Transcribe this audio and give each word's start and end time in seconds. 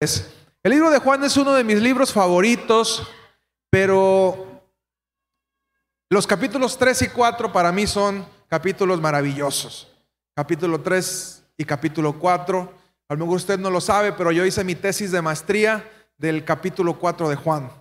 El 0.00 0.70
libro 0.70 0.90
de 0.90 0.98
Juan 0.98 1.24
es 1.24 1.36
uno 1.36 1.52
de 1.54 1.64
mis 1.64 1.82
libros 1.82 2.12
favoritos, 2.12 3.08
pero 3.68 4.62
los 6.08 6.24
capítulos 6.24 6.78
3 6.78 7.02
y 7.02 7.08
4 7.08 7.52
para 7.52 7.72
mí 7.72 7.84
son 7.88 8.24
capítulos 8.46 9.00
maravillosos. 9.00 9.92
Capítulo 10.36 10.80
3 10.80 11.42
y 11.56 11.64
capítulo 11.64 12.16
4. 12.16 12.74
A 13.08 13.14
lo 13.14 13.18
mejor 13.18 13.36
usted 13.36 13.58
no 13.58 13.70
lo 13.70 13.80
sabe, 13.80 14.12
pero 14.12 14.30
yo 14.30 14.44
hice 14.44 14.62
mi 14.62 14.76
tesis 14.76 15.10
de 15.10 15.20
maestría 15.20 15.90
del 16.16 16.44
capítulo 16.44 16.96
4 16.96 17.28
de 17.28 17.36
Juan, 17.36 17.72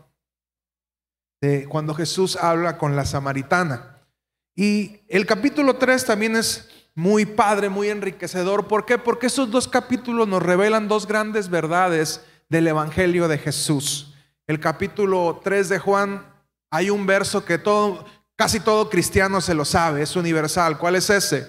de 1.39 1.67
cuando 1.67 1.93
Jesús 1.93 2.35
habla 2.35 2.79
con 2.79 2.95
la 2.95 3.05
samaritana. 3.05 4.01
Y 4.55 5.01
el 5.07 5.27
capítulo 5.27 5.75
3 5.75 6.03
también 6.03 6.35
es 6.35 6.67
muy 6.97 7.27
padre, 7.27 7.69
muy 7.69 7.89
enriquecedor. 7.89 8.67
¿Por 8.67 8.83
qué? 8.83 8.97
Porque 8.97 9.27
esos 9.27 9.51
dos 9.51 9.67
capítulos 9.67 10.27
nos 10.27 10.41
revelan 10.41 10.87
dos 10.87 11.05
grandes 11.05 11.47
verdades 11.47 12.25
del 12.49 12.65
Evangelio 12.65 13.27
de 13.27 13.37
Jesús. 13.37 14.15
El 14.47 14.59
capítulo 14.59 15.39
3 15.43 15.69
de 15.69 15.77
Juan, 15.77 16.25
hay 16.71 16.89
un 16.89 17.05
verso 17.05 17.45
que 17.45 17.59
todo, 17.59 18.03
casi 18.35 18.59
todo 18.59 18.89
cristiano 18.89 19.41
se 19.41 19.53
lo 19.53 19.63
sabe, 19.63 20.01
es 20.01 20.15
universal. 20.15 20.79
¿Cuál 20.79 20.95
es 20.95 21.11
ese? 21.11 21.47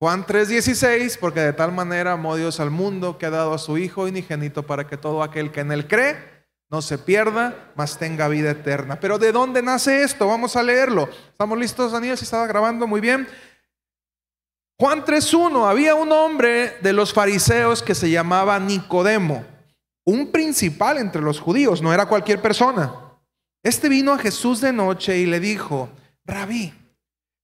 Juan 0.00 0.26
3:16, 0.26 1.18
porque 1.18 1.38
de 1.38 1.52
tal 1.52 1.70
manera 1.70 2.14
amó 2.14 2.34
Dios 2.34 2.58
al 2.58 2.72
mundo 2.72 3.18
que 3.18 3.26
ha 3.26 3.30
dado 3.30 3.54
a 3.54 3.58
su 3.58 3.78
Hijo 3.78 4.02
unigénito 4.02 4.64
para 4.64 4.88
que 4.88 4.96
todo 4.96 5.22
aquel 5.22 5.52
que 5.52 5.60
en 5.60 5.70
él 5.70 5.86
cree 5.86 6.31
no 6.72 6.80
se 6.80 6.96
pierda, 6.96 7.70
mas 7.76 7.98
tenga 7.98 8.28
vida 8.28 8.50
eterna. 8.50 8.98
Pero 8.98 9.18
¿de 9.18 9.30
dónde 9.30 9.60
nace 9.60 10.02
esto? 10.02 10.26
Vamos 10.26 10.56
a 10.56 10.62
leerlo. 10.62 11.06
¿Estamos 11.30 11.58
listos, 11.58 11.92
Daniel? 11.92 12.16
Si 12.16 12.24
estaba 12.24 12.46
grabando 12.46 12.86
muy 12.86 13.02
bien. 13.02 13.28
Juan 14.80 15.04
3.1, 15.04 15.68
había 15.68 15.94
un 15.94 16.10
hombre 16.10 16.78
de 16.80 16.94
los 16.94 17.12
fariseos 17.12 17.82
que 17.82 17.94
se 17.94 18.10
llamaba 18.10 18.58
Nicodemo, 18.58 19.44
un 20.04 20.32
principal 20.32 20.96
entre 20.96 21.20
los 21.20 21.38
judíos, 21.38 21.82
no 21.82 21.92
era 21.92 22.06
cualquier 22.06 22.40
persona. 22.40 22.92
Este 23.62 23.90
vino 23.90 24.14
a 24.14 24.18
Jesús 24.18 24.62
de 24.62 24.72
noche 24.72 25.18
y 25.18 25.26
le 25.26 25.40
dijo, 25.40 25.90
rabí, 26.24 26.72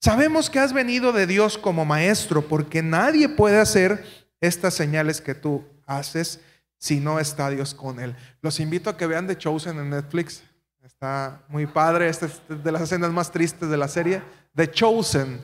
sabemos 0.02 0.48
que 0.48 0.58
has 0.58 0.72
venido 0.72 1.12
de 1.12 1.26
Dios 1.26 1.58
como 1.58 1.84
maestro, 1.84 2.48
porque 2.48 2.82
nadie 2.82 3.28
puede 3.28 3.60
hacer 3.60 4.04
estas 4.40 4.72
señales 4.72 5.20
que 5.20 5.34
tú 5.34 5.64
haces 5.86 6.40
si 6.78 7.00
no 7.00 7.18
está 7.18 7.50
Dios 7.50 7.74
con 7.74 8.00
él. 8.00 8.16
Los 8.40 8.60
invito 8.60 8.90
a 8.90 8.96
que 8.96 9.06
vean 9.06 9.26
The 9.26 9.36
Chosen 9.36 9.78
en 9.78 9.90
Netflix. 9.90 10.42
Está 10.82 11.42
muy 11.48 11.66
padre. 11.66 12.08
Esta 12.08 12.26
es 12.26 12.40
de 12.48 12.72
las 12.72 12.82
escenas 12.82 13.10
más 13.10 13.30
tristes 13.30 13.68
de 13.68 13.76
la 13.76 13.88
serie. 13.88 14.22
The 14.54 14.70
Chosen 14.70 15.40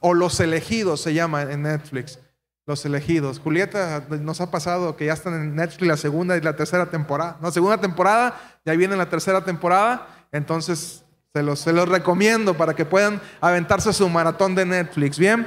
o 0.00 0.14
Los 0.14 0.40
Elegidos 0.40 1.00
se 1.00 1.14
llama 1.14 1.42
en 1.42 1.62
Netflix. 1.62 2.18
Los 2.66 2.84
Elegidos. 2.84 3.38
Julieta, 3.38 4.04
nos 4.20 4.40
ha 4.40 4.50
pasado 4.50 4.96
que 4.96 5.06
ya 5.06 5.12
están 5.12 5.34
en 5.34 5.54
Netflix 5.54 5.86
la 5.86 5.96
segunda 5.96 6.36
y 6.36 6.40
la 6.40 6.56
tercera 6.56 6.86
temporada. 6.86 7.38
No, 7.40 7.50
segunda 7.50 7.78
temporada, 7.78 8.58
ya 8.64 8.72
viene 8.74 8.96
la 8.96 9.08
tercera 9.08 9.44
temporada. 9.44 10.26
Entonces, 10.32 11.04
se 11.32 11.42
los, 11.42 11.60
se 11.60 11.72
los 11.72 11.88
recomiendo 11.88 12.56
para 12.56 12.74
que 12.74 12.84
puedan 12.84 13.20
aventarse 13.40 13.92
su 13.92 14.08
maratón 14.08 14.54
de 14.54 14.64
Netflix. 14.64 15.18
Bien. 15.18 15.46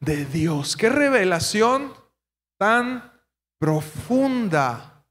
Dios. 0.00 0.76
Qué 0.76 0.88
revelación 0.88 1.94
tan 2.58 3.12
profunda. 3.58 5.04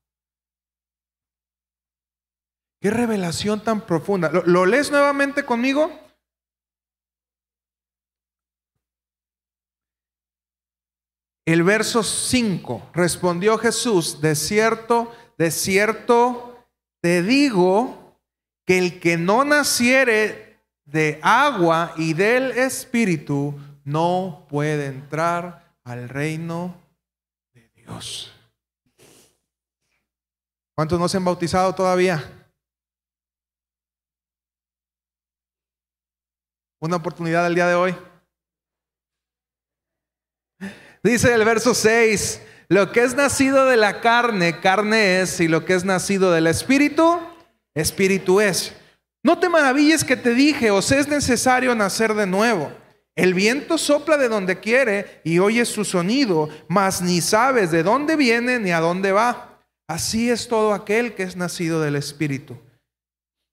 Qué 2.82 2.90
revelación 2.90 3.64
tan 3.64 3.86
profunda. 3.86 4.30
¿Lo, 4.30 4.66
lees 4.66 4.90
nuevamente 4.90 5.46
conmigo? 5.46 5.92
El 11.46 11.64
verso 11.64 12.04
5, 12.04 12.92
respondió 12.94 13.58
Jesús, 13.58 14.22
de 14.22 14.36
cierto, 14.36 15.12
de 15.38 15.50
cierto, 15.50 16.64
te 17.02 17.24
digo 17.24 18.20
que 18.68 18.78
el 18.78 19.00
que 19.00 19.18
no 19.18 19.44
naciere 19.44 20.62
de 20.86 21.20
agua 21.24 21.94
y 21.98 22.14
del 22.14 22.52
Espíritu 22.52 23.60
no 23.90 24.46
puede 24.50 24.86
entrar 24.86 25.76
al 25.84 26.08
reino 26.10 26.76
de 27.54 27.70
Dios. 27.70 28.32
¿Cuántos 30.76 31.00
no 31.00 31.10
se 31.10 31.18
han 31.18 31.26
bautizado 31.26 31.74
todavía? 31.74 32.24
Una 36.80 36.98
oportunidad 36.98 37.48
el 37.48 37.56
día 37.56 37.68
de 37.68 37.76
hoy. 37.76 37.96
Dice 41.02 41.34
el 41.34 41.44
verso 41.44 41.74
6, 41.74 42.42
lo 42.68 42.92
que 42.92 43.04
es 43.04 43.16
nacido 43.16 43.66
de 43.66 43.78
la 43.78 44.02
carne, 44.02 44.60
carne 44.60 45.22
es, 45.22 45.40
y 45.40 45.48
lo 45.48 45.66
que 45.66 45.74
es 45.74 45.84
nacido 45.84 46.32
del 46.32 46.48
espíritu, 46.48 47.20
espíritu 47.74 48.40
es. 48.40 48.74
No 49.24 49.40
te 49.40 49.50
maravilles 49.50 50.04
que 50.04 50.16
te 50.16 50.34
dije, 50.34 50.70
os 50.70 50.92
es 50.92 51.08
necesario 51.08 51.74
nacer 51.74 52.14
de 52.14 52.28
nuevo. 52.28 52.72
El 53.16 53.34
viento 53.34 53.78
sopla 53.78 54.18
de 54.18 54.30
donde 54.30 54.60
quiere 54.60 55.22
y 55.24 55.40
oyes 55.40 55.68
su 55.68 55.84
sonido, 55.84 56.50
mas 56.68 57.02
ni 57.02 57.22
sabes 57.22 57.72
de 57.72 57.84
dónde 57.84 58.16
viene 58.16 58.60
ni 58.60 58.72
a 58.72 58.80
dónde 58.80 59.12
va. 59.12 59.64
Así 59.88 60.30
es 60.30 60.48
todo 60.48 60.74
aquel 60.74 61.16
que 61.16 61.24
es 61.24 61.36
nacido 61.36 61.82
del 61.82 61.96
Espíritu. 61.96 62.58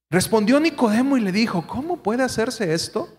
Respondió 0.09 0.59
Nicodemo 0.59 1.17
y 1.17 1.21
le 1.21 1.31
dijo, 1.31 1.67
¿cómo 1.67 2.01
puede 2.01 2.23
hacerse 2.23 2.73
esto? 2.73 3.09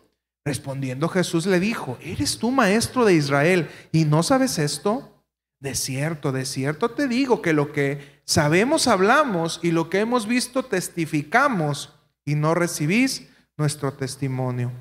Respondiendo 0.44 1.09
Jesús 1.09 1.44
le 1.44 1.60
dijo, 1.60 1.99
¿eres 2.00 2.38
tú 2.38 2.50
maestro 2.50 3.05
de 3.05 3.15
Israel 3.15 3.69
y 3.93 4.06
no 4.06 4.22
sabes 4.22 4.59
esto? 4.59 5.22
De 5.60 5.75
cierto, 5.75 6.32
de 6.32 6.47
cierto 6.47 6.93
te 6.93 7.09
digo 7.09 7.43
que 7.43 7.53
lo 7.53 7.72
que 7.72 8.22
sabemos 8.25 8.87
hablamos 8.87 9.60
y 9.62 9.72
lo 9.72 9.91
que 9.91 9.99
hemos 9.99 10.26
visto 10.26 10.65
testificamos 10.65 11.93
y 12.25 12.37
no 12.37 12.55
recibís 12.55 13.28
nuestro 13.56 13.93
testimonio. 13.93 14.72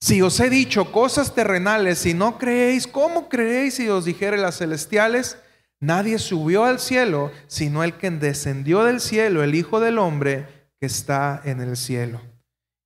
Si 0.00 0.20
os 0.20 0.38
he 0.40 0.50
dicho 0.50 0.92
cosas 0.92 1.34
terrenales 1.34 2.04
y 2.06 2.14
no 2.14 2.38
creéis, 2.38 2.86
¿cómo 2.86 3.28
creéis 3.28 3.74
si 3.74 3.88
os 3.88 4.04
dijere 4.04 4.36
las 4.36 4.58
celestiales? 4.58 5.38
Nadie 5.80 6.18
subió 6.18 6.64
al 6.64 6.78
cielo, 6.78 7.30
sino 7.46 7.84
el 7.84 7.94
que 7.94 8.10
descendió 8.10 8.84
del 8.84 9.00
cielo, 9.00 9.42
el 9.42 9.54
Hijo 9.54 9.80
del 9.80 9.98
Hombre 9.98 10.46
que 10.80 10.86
está 10.86 11.40
en 11.44 11.60
el 11.60 11.76
cielo. 11.76 12.20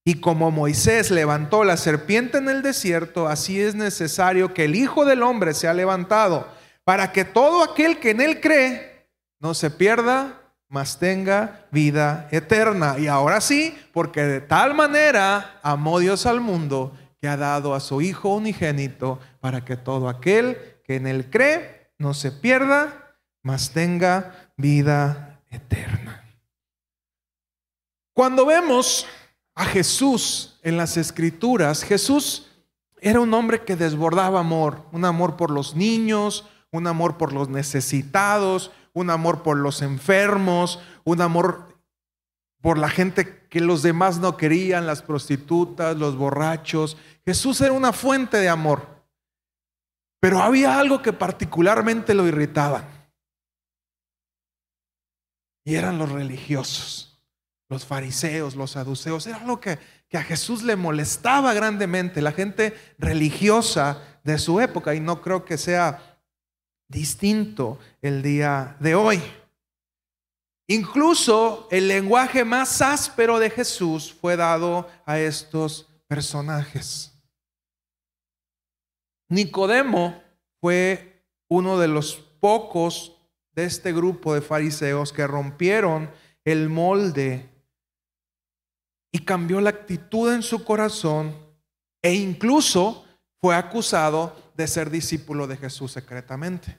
Y 0.05 0.21
como 0.21 0.51
Moisés 0.51 1.11
levantó 1.11 1.65
la 1.65 1.77
serpiente 1.77 2.39
en 2.39 2.49
el 2.49 2.63
desierto, 2.63 3.29
así 3.29 3.61
es 3.61 3.75
necesario 3.75 4.55
que 4.55 4.65
el 4.65 4.75
Hijo 4.75 5.05
del 5.05 5.23
Hombre 5.23 5.55
sea 5.55 5.75
levantado, 5.75 6.49
para 6.83 7.13
que 7.13 7.25
todo 7.25 7.63
aquel 7.63 7.99
que 7.99 8.11
en 8.11 8.21
él 8.21 8.41
cree 8.41 9.07
no 9.39 9.55
se 9.55 9.71
pierda, 9.71 10.38
mas 10.69 10.99
tenga 10.99 11.67
vida 11.71 12.29
eterna. 12.31 12.99
Y 12.99 13.07
ahora 13.07 13.41
sí, 13.41 13.77
porque 13.93 14.23
de 14.23 14.41
tal 14.41 14.75
manera 14.75 15.59
amó 15.63 15.99
Dios 15.99 16.27
al 16.27 16.41
mundo 16.41 16.93
que 17.21 17.29
ha 17.29 17.37
dado 17.37 17.75
a 17.75 17.81
su 17.81 18.01
Hijo 18.01 18.35
unigénito 18.35 19.19
para 19.41 19.65
que 19.65 19.77
todo 19.77 20.09
aquel 20.09 20.79
que 20.85 20.97
en 20.97 21.07
él 21.07 21.31
cree 21.31 21.91
no 21.99 22.15
se 22.15 22.31
pierda, 22.31 23.17
mas 23.43 23.71
tenga 23.71 24.53
vida 24.57 25.41
eterna. 25.51 26.25
Cuando 28.15 28.47
vemos 28.47 29.07
a 29.55 29.65
Jesús 29.65 30.59
en 30.63 30.77
las 30.77 30.97
escrituras, 30.97 31.83
Jesús 31.83 32.51
era 33.01 33.21
un 33.21 33.33
hombre 33.33 33.65
que 33.65 33.77
desbordaba 33.77 34.41
amor, 34.41 34.85
un 34.93 35.05
amor 35.05 35.37
por 35.37 35.51
los 35.51 35.75
niños, 35.75 36.45
un 36.71 36.87
amor 36.87 37.17
por 37.17 37.33
los 37.33 37.49
necesitados, 37.49 38.71
un 38.99 39.11
amor 39.11 39.43
por 39.43 39.57
los 39.57 39.83
enfermos, 39.83 40.81
un 41.05 41.21
amor 41.21 41.69
por 42.61 42.79
la 42.79 42.89
gente 42.89 43.47
que 43.49 43.61
los 43.61 43.83
demás 43.83 44.19
no 44.19 44.37
querían, 44.37 44.87
las 44.87 45.03
prostitutas, 45.03 45.97
los 45.97 46.17
borrachos. 46.17 46.97
Jesús 47.25 47.61
era 47.61 47.73
una 47.73 47.93
fuente 47.93 48.39
de 48.39 48.49
amor. 48.49 48.99
Pero 50.21 50.43
había 50.43 50.79
algo 50.79 51.01
que 51.01 51.13
particularmente 51.13 52.13
lo 52.15 52.27
irritaba. 52.27 52.85
Y 55.65 55.77
eran 55.77 55.99
los 55.99 56.11
religiosos, 56.11 57.23
los 57.69 57.87
fariseos, 57.87 58.57
los 58.57 58.73
saduceos. 58.73 59.27
Era 59.27 59.37
algo 59.37 59.61
que, 59.61 59.79
que 60.09 60.19
a 60.19 60.25
Jesús 60.25 60.63
le 60.65 60.75
molestaba 60.75 61.53
grandemente, 61.53 62.21
la 62.21 62.33
gente 62.33 62.77
religiosa 62.99 64.03
de 64.25 64.39
su 64.39 64.61
época. 64.61 64.95
Y 64.95 65.01
no 65.01 65.23
creo 65.23 65.45
que 65.45 65.57
sea 65.57 66.18
distinto 66.89 67.79
el 68.03 68.23
día 68.23 68.77
de 68.81 68.95
hoy. 68.95 69.23
Incluso 70.67 71.69
el 71.71 71.89
lenguaje 71.89 72.45
más 72.45 72.83
áspero 72.83 73.39
de 73.39 73.51
Jesús 73.51 74.13
fue 74.13 74.37
dado 74.37 74.89
a 75.07 75.19
estos 75.19 75.87
personajes. 76.07 77.15
Nicodemo 79.31 80.23
fue 80.61 81.23
uno 81.49 81.79
de 81.79 81.89
los 81.89 82.17
pocos 82.41 83.17
de 83.53 83.65
este 83.65 83.93
grupo 83.93 84.35
de 84.35 84.41
fariseos 84.41 85.13
que 85.13 85.27
rompieron 85.27 86.11
el 86.45 86.69
molde 86.69 87.49
y 89.13 89.21
cambió 89.21 89.61
la 89.61 89.71
actitud 89.71 90.33
en 90.33 90.43
su 90.43 90.65
corazón 90.65 91.35
e 92.03 92.15
incluso 92.15 93.05
fue 93.41 93.55
acusado 93.55 94.37
de 94.59 94.67
ser 94.67 94.91
discípulo 94.91 95.47
de 95.47 95.57
Jesús 95.57 95.93
secretamente. 95.93 96.77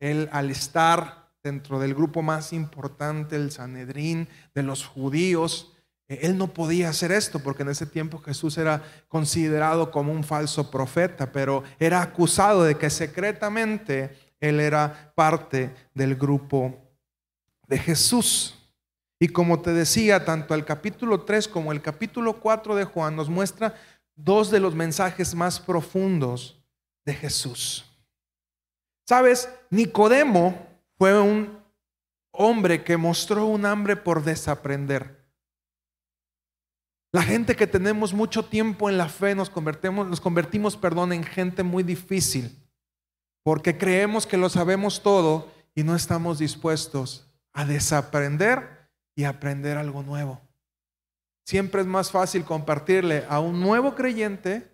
Él 0.00 0.28
al 0.32 0.50
estar 0.50 1.30
dentro 1.44 1.78
del 1.78 1.94
grupo 1.94 2.22
más 2.22 2.52
importante, 2.52 3.36
el 3.36 3.52
Sanedrín, 3.52 4.28
de 4.52 4.64
los 4.64 4.84
judíos, 4.84 5.72
eh, 6.08 6.18
él 6.22 6.36
no 6.36 6.52
podía 6.52 6.88
hacer 6.88 7.12
esto 7.12 7.38
porque 7.38 7.62
en 7.62 7.68
ese 7.68 7.86
tiempo 7.86 8.18
Jesús 8.18 8.58
era 8.58 8.82
considerado 9.08 9.92
como 9.92 10.12
un 10.12 10.24
falso 10.24 10.72
profeta, 10.72 11.30
pero 11.30 11.62
era 11.78 12.02
acusado 12.02 12.64
de 12.64 12.76
que 12.76 12.90
secretamente 12.90 14.34
él 14.40 14.58
era 14.58 15.12
parte 15.14 15.72
del 15.94 16.16
grupo 16.16 16.76
de 17.68 17.78
Jesús. 17.78 18.56
Y 19.20 19.28
como 19.28 19.60
te 19.60 19.72
decía, 19.72 20.24
tanto 20.24 20.54
el 20.54 20.64
capítulo 20.64 21.20
3 21.20 21.46
como 21.46 21.70
el 21.70 21.80
capítulo 21.80 22.40
4 22.40 22.74
de 22.74 22.84
Juan 22.84 23.14
nos 23.14 23.28
muestra 23.28 23.76
dos 24.24 24.50
de 24.50 24.60
los 24.60 24.74
mensajes 24.74 25.34
más 25.34 25.60
profundos 25.60 26.62
de 27.04 27.14
Jesús. 27.14 27.84
Sabes, 29.08 29.48
Nicodemo 29.70 30.66
fue 30.98 31.20
un 31.20 31.58
hombre 32.32 32.84
que 32.84 32.96
mostró 32.96 33.46
un 33.46 33.66
hambre 33.66 33.96
por 33.96 34.22
desaprender. 34.22 35.20
La 37.12 37.22
gente 37.22 37.56
que 37.56 37.66
tenemos 37.66 38.14
mucho 38.14 38.44
tiempo 38.44 38.88
en 38.88 38.96
la 38.96 39.08
fe 39.08 39.34
nos 39.34 39.50
convertimos, 39.50 40.06
nos 40.06 40.20
convertimos, 40.20 40.76
perdón, 40.76 41.12
en 41.12 41.24
gente 41.24 41.64
muy 41.64 41.82
difícil, 41.82 42.56
porque 43.42 43.76
creemos 43.76 44.26
que 44.26 44.36
lo 44.36 44.48
sabemos 44.48 45.02
todo 45.02 45.50
y 45.74 45.82
no 45.82 45.96
estamos 45.96 46.38
dispuestos 46.38 47.28
a 47.52 47.64
desaprender 47.64 48.88
y 49.16 49.24
aprender 49.24 49.76
algo 49.76 50.04
nuevo. 50.04 50.40
Siempre 51.46 51.80
es 51.80 51.86
más 51.86 52.10
fácil 52.10 52.44
compartirle 52.44 53.24
a 53.28 53.40
un 53.40 53.60
nuevo 53.60 53.94
creyente 53.94 54.70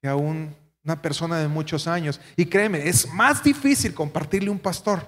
que 0.00 0.08
a 0.08 0.16
una 0.16 1.02
persona 1.02 1.38
de 1.38 1.48
muchos 1.48 1.86
años. 1.86 2.20
Y 2.36 2.46
créeme, 2.46 2.88
es 2.88 3.12
más 3.12 3.42
difícil 3.42 3.94
compartirle 3.94 4.48
a 4.48 4.52
un 4.52 4.58
pastor. 4.58 5.00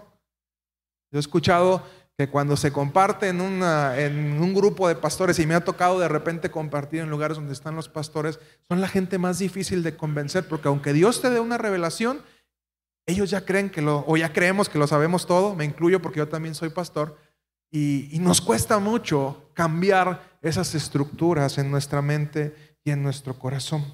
Yo 1.10 1.18
he 1.18 1.20
escuchado 1.20 1.84
que 2.16 2.28
cuando 2.28 2.56
se 2.56 2.72
comparte 2.72 3.28
en, 3.28 3.40
en 3.40 4.42
un 4.42 4.52
grupo 4.52 4.88
de 4.88 4.96
pastores, 4.96 5.38
y 5.38 5.46
me 5.46 5.54
ha 5.54 5.64
tocado 5.64 6.00
de 6.00 6.08
repente 6.08 6.50
compartir 6.50 7.00
en 7.00 7.10
lugares 7.10 7.36
donde 7.36 7.52
están 7.52 7.76
los 7.76 7.88
pastores, 7.88 8.40
son 8.68 8.80
la 8.80 8.88
gente 8.88 9.18
más 9.18 9.38
difícil 9.38 9.84
de 9.84 9.96
convencer, 9.96 10.48
porque 10.48 10.66
aunque 10.66 10.92
Dios 10.92 11.22
te 11.22 11.30
dé 11.30 11.38
una 11.38 11.58
revelación, 11.58 12.20
ellos 13.06 13.30
ya 13.30 13.44
creen 13.44 13.70
que 13.70 13.82
lo, 13.82 14.04
o 14.06 14.16
ya 14.16 14.32
creemos 14.32 14.68
que 14.68 14.78
lo 14.78 14.88
sabemos 14.88 15.26
todo, 15.26 15.54
me 15.54 15.64
incluyo 15.64 16.02
porque 16.02 16.18
yo 16.18 16.28
también 16.28 16.56
soy 16.56 16.70
pastor, 16.70 17.16
y, 17.70 18.18
nos 18.20 18.40
cuesta 18.40 18.78
mucho 18.78 19.50
cambiar 19.54 20.38
esas 20.42 20.74
estructuras 20.74 21.58
en 21.58 21.70
nuestra 21.70 22.00
mente 22.00 22.76
y 22.84 22.90
en 22.90 23.02
nuestro 23.02 23.38
corazón. 23.38 23.84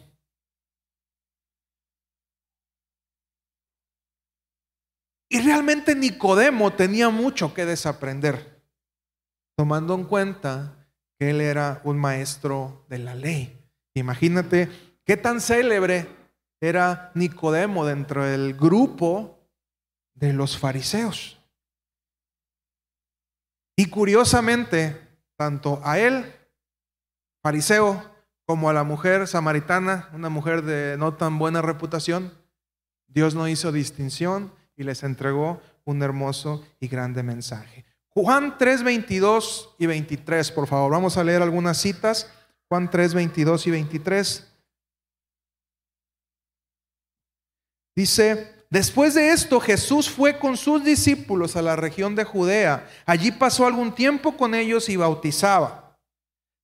Y 5.29 5.41
realmente 5.41 5.97
Nicodemo 5.97 6.73
tenía 6.75 7.09
mucho 7.09 7.53
que 7.55 7.65
desaprender, 7.65 8.63
tomando 9.57 9.95
en 9.95 10.05
cuenta 10.05 10.87
que 11.19 11.31
él 11.31 11.41
era 11.41 11.81
un 11.85 11.99
maestro 11.99 12.87
de 12.89 12.99
la 12.99 13.15
ley. 13.17 13.61
Imagínate 13.95 14.69
qué 15.05 15.17
tan 15.17 15.41
célebre 15.41 16.07
era 16.61 17.11
Nicodemo 17.15 17.85
dentro 17.85 18.25
del 18.25 18.55
grupo 18.55 19.41
de 20.15 20.33
los 20.33 20.57
fariseos. 20.57 21.44
Y 23.77 23.87
curiosamente, 23.87 25.01
tanto 25.37 25.81
a 25.85 25.99
él, 25.99 26.33
fariseo, 27.43 28.15
como 28.47 28.69
a 28.69 28.73
la 28.73 28.85
mujer 28.85 29.27
samaritana, 29.27 30.11
una 30.13 30.29
mujer 30.29 30.63
de 30.63 30.97
no 30.99 31.15
tan 31.15 31.39
buena 31.39 31.63
reputación, 31.63 32.33
Dios 33.09 33.35
no 33.35 33.49
hizo 33.49 33.73
distinción 33.73 34.53
y 34.77 34.85
les 34.85 35.03
entregó 35.03 35.61
un 35.85 36.03
hermoso 36.03 36.65
y 36.81 36.89
grande 36.89 37.23
mensaje. 37.23 37.85
Juan 38.09 38.59
3, 38.59 38.85
22 38.85 39.75
y 39.79 39.87
23, 39.87 40.53
por 40.53 40.69
favor, 40.69 40.93
vamos 40.93 41.17
a 41.17 41.25
leer 41.25 41.43
algunas 41.43 41.79
citas. 41.79 42.31
Juan 42.69 42.91
3, 42.91 43.15
22 43.15 43.67
y 43.67 43.71
23. 43.71 44.53
Dice, 47.97 48.54
Después 48.71 49.15
de 49.15 49.31
esto, 49.31 49.61
Jesús 49.61 50.11
fue 50.11 50.39
con 50.39 50.57
sus 50.57 50.85
discípulos 50.85 51.57
a 51.57 51.63
la 51.63 51.77
región 51.77 52.15
de 52.15 52.25
Judea. 52.25 52.89
Allí 53.07 53.31
pasó 53.31 53.67
algún 53.67 53.95
tiempo 53.95 54.37
con 54.37 54.55
ellos 54.55 54.89
y 54.89 54.97
bautizaba. 54.97 55.97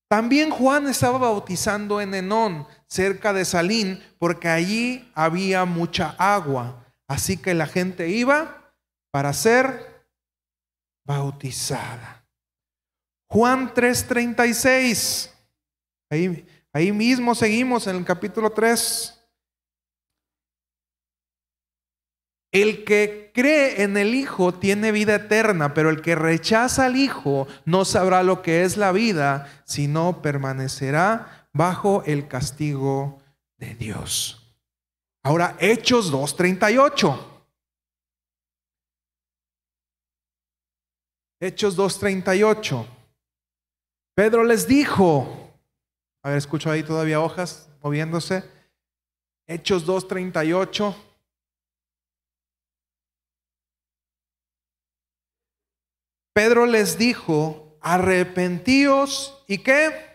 También 0.08 0.50
Juan 0.50 0.88
estaba 0.88 1.18
bautizando 1.18 2.00
en 2.00 2.14
Enón, 2.14 2.66
cerca 2.88 3.32
de 3.32 3.44
Salín, 3.44 4.02
porque 4.18 4.48
allí 4.48 5.08
había 5.14 5.64
mucha 5.64 6.16
agua. 6.18 6.84
Así 7.06 7.36
que 7.36 7.54
la 7.54 7.66
gente 7.66 8.08
iba 8.08 8.72
para 9.12 9.32
ser 9.32 10.04
bautizada. 11.06 12.24
Juan 13.28 13.72
3:36. 13.72 15.30
Ahí, 16.10 16.44
ahí 16.72 16.90
mismo 16.90 17.36
seguimos 17.36 17.86
en 17.86 17.96
el 17.96 18.04
capítulo 18.04 18.50
3. 18.50 19.19
El 22.52 22.84
que 22.84 23.30
cree 23.32 23.82
en 23.82 23.96
el 23.96 24.14
Hijo 24.14 24.52
tiene 24.52 24.90
vida 24.90 25.14
eterna, 25.14 25.72
pero 25.72 25.88
el 25.88 26.02
que 26.02 26.16
rechaza 26.16 26.86
al 26.86 26.96
Hijo 26.96 27.46
no 27.64 27.84
sabrá 27.84 28.22
lo 28.22 28.42
que 28.42 28.64
es 28.64 28.76
la 28.76 28.90
vida, 28.90 29.62
sino 29.64 30.20
permanecerá 30.20 31.48
bajo 31.52 32.02
el 32.06 32.26
castigo 32.26 33.22
de 33.56 33.74
Dios. 33.74 34.56
Ahora, 35.22 35.56
Hechos 35.60 36.12
2.38. 36.12 37.26
Hechos 41.40 41.76
2.38. 41.78 42.86
Pedro 44.14 44.44
les 44.44 44.66
dijo, 44.66 45.54
a 46.22 46.30
ver, 46.30 46.38
escucho 46.38 46.70
ahí 46.70 46.82
todavía 46.82 47.20
hojas 47.20 47.70
moviéndose. 47.80 48.44
Hechos 49.46 49.86
2.38. 49.86 51.09
Pedro 56.32 56.66
les 56.66 56.96
dijo, 56.98 57.78
arrepentíos 57.80 59.42
y 59.46 59.58
qué? 59.58 60.10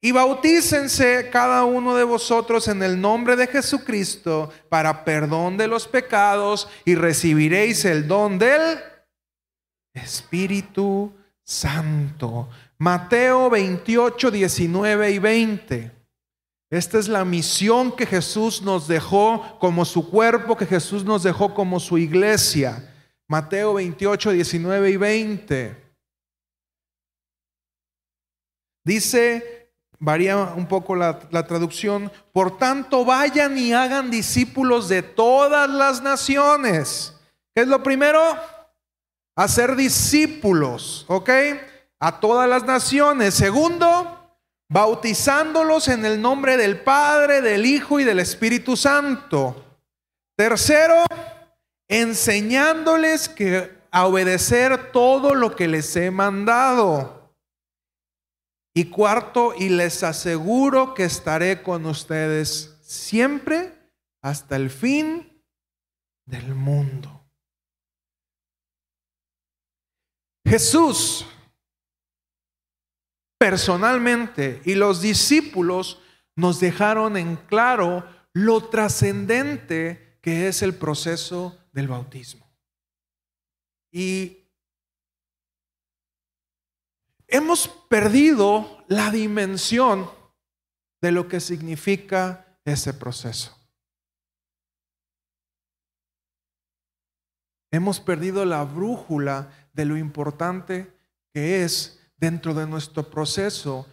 Y 0.00 0.12
bautícense 0.12 1.30
cada 1.30 1.64
uno 1.64 1.96
de 1.96 2.04
vosotros 2.04 2.68
en 2.68 2.82
el 2.82 3.00
nombre 3.00 3.36
de 3.36 3.46
Jesucristo 3.46 4.50
para 4.68 5.04
perdón 5.04 5.56
de 5.56 5.66
los 5.66 5.88
pecados 5.88 6.68
y 6.84 6.94
recibiréis 6.94 7.84
el 7.86 8.06
don 8.06 8.38
del 8.38 8.78
Espíritu 9.94 11.12
Santo. 11.42 12.48
Mateo 12.76 13.48
28, 13.48 14.30
19 14.30 15.10
y 15.10 15.18
20. 15.18 15.90
Esta 16.70 16.98
es 16.98 17.08
la 17.08 17.24
misión 17.24 17.92
que 17.92 18.04
Jesús 18.04 18.60
nos 18.60 18.88
dejó 18.88 19.58
como 19.58 19.84
su 19.84 20.10
cuerpo, 20.10 20.56
que 20.56 20.66
Jesús 20.66 21.04
nos 21.04 21.22
dejó 21.22 21.54
como 21.54 21.80
su 21.80 21.96
iglesia. 21.96 22.93
Mateo 23.28 23.74
28, 23.74 24.32
19 24.32 24.90
y 24.90 24.96
20. 24.96 25.84
Dice, 28.84 29.72
varía 29.98 30.36
un 30.36 30.66
poco 30.66 30.94
la, 30.94 31.18
traducción, 31.46 32.12
por 32.32 32.58
tanto 32.58 33.04
vayan 33.04 33.56
y 33.56 33.72
hagan 33.72 34.10
discípulos 34.10 34.88
de 34.88 35.02
todas 35.02 35.68
las 35.70 36.02
naciones. 36.02 37.18
¿Qué 37.54 37.62
es 37.62 37.68
lo 37.68 37.82
primero? 37.82 38.20
Hacer 39.36 39.74
discípulos, 39.74 41.06
¿ok? 41.08 41.30
A 41.98 42.20
todas 42.20 42.48
las 42.48 42.64
naciones. 42.64 43.34
Segundo, 43.34 44.38
bautizándolos 44.68 45.88
en 45.88 46.04
el 46.04 46.20
nombre 46.20 46.58
del 46.58 46.80
Padre, 46.80 47.40
del 47.40 47.64
Hijo 47.64 48.00
y 48.00 48.04
del 48.04 48.20
Espíritu 48.20 48.76
Santo. 48.76 49.64
Tercero, 50.36 51.04
enseñándoles 51.88 53.28
que 53.28 53.72
a 53.90 54.06
obedecer 54.06 54.90
todo 54.92 55.34
lo 55.34 55.54
que 55.54 55.68
les 55.68 55.94
he 55.96 56.10
mandado. 56.10 57.32
Y 58.74 58.86
cuarto, 58.86 59.54
y 59.56 59.68
les 59.68 60.02
aseguro 60.02 60.94
que 60.94 61.04
estaré 61.04 61.62
con 61.62 61.86
ustedes 61.86 62.76
siempre 62.82 63.72
hasta 64.20 64.56
el 64.56 64.70
fin 64.70 65.40
del 66.26 66.54
mundo. 66.54 67.24
Jesús 70.44 71.26
personalmente 73.38 74.60
y 74.64 74.74
los 74.74 75.00
discípulos 75.00 76.00
nos 76.34 76.60
dejaron 76.60 77.16
en 77.16 77.36
claro 77.36 78.04
lo 78.32 78.68
trascendente 78.68 80.18
que 80.20 80.48
es 80.48 80.62
el 80.62 80.74
proceso 80.74 81.63
del 81.74 81.88
bautismo. 81.88 82.48
Y 83.90 84.48
hemos 87.26 87.68
perdido 87.88 88.84
la 88.88 89.10
dimensión 89.10 90.08
de 91.02 91.12
lo 91.12 91.28
que 91.28 91.40
significa 91.40 92.58
ese 92.64 92.94
proceso. 92.94 93.58
Hemos 97.72 97.98
perdido 97.98 98.44
la 98.44 98.62
brújula 98.62 99.50
de 99.72 99.84
lo 99.84 99.96
importante 99.96 100.96
que 101.32 101.64
es 101.64 102.00
dentro 102.16 102.54
de 102.54 102.68
nuestro 102.68 103.10
proceso 103.10 103.86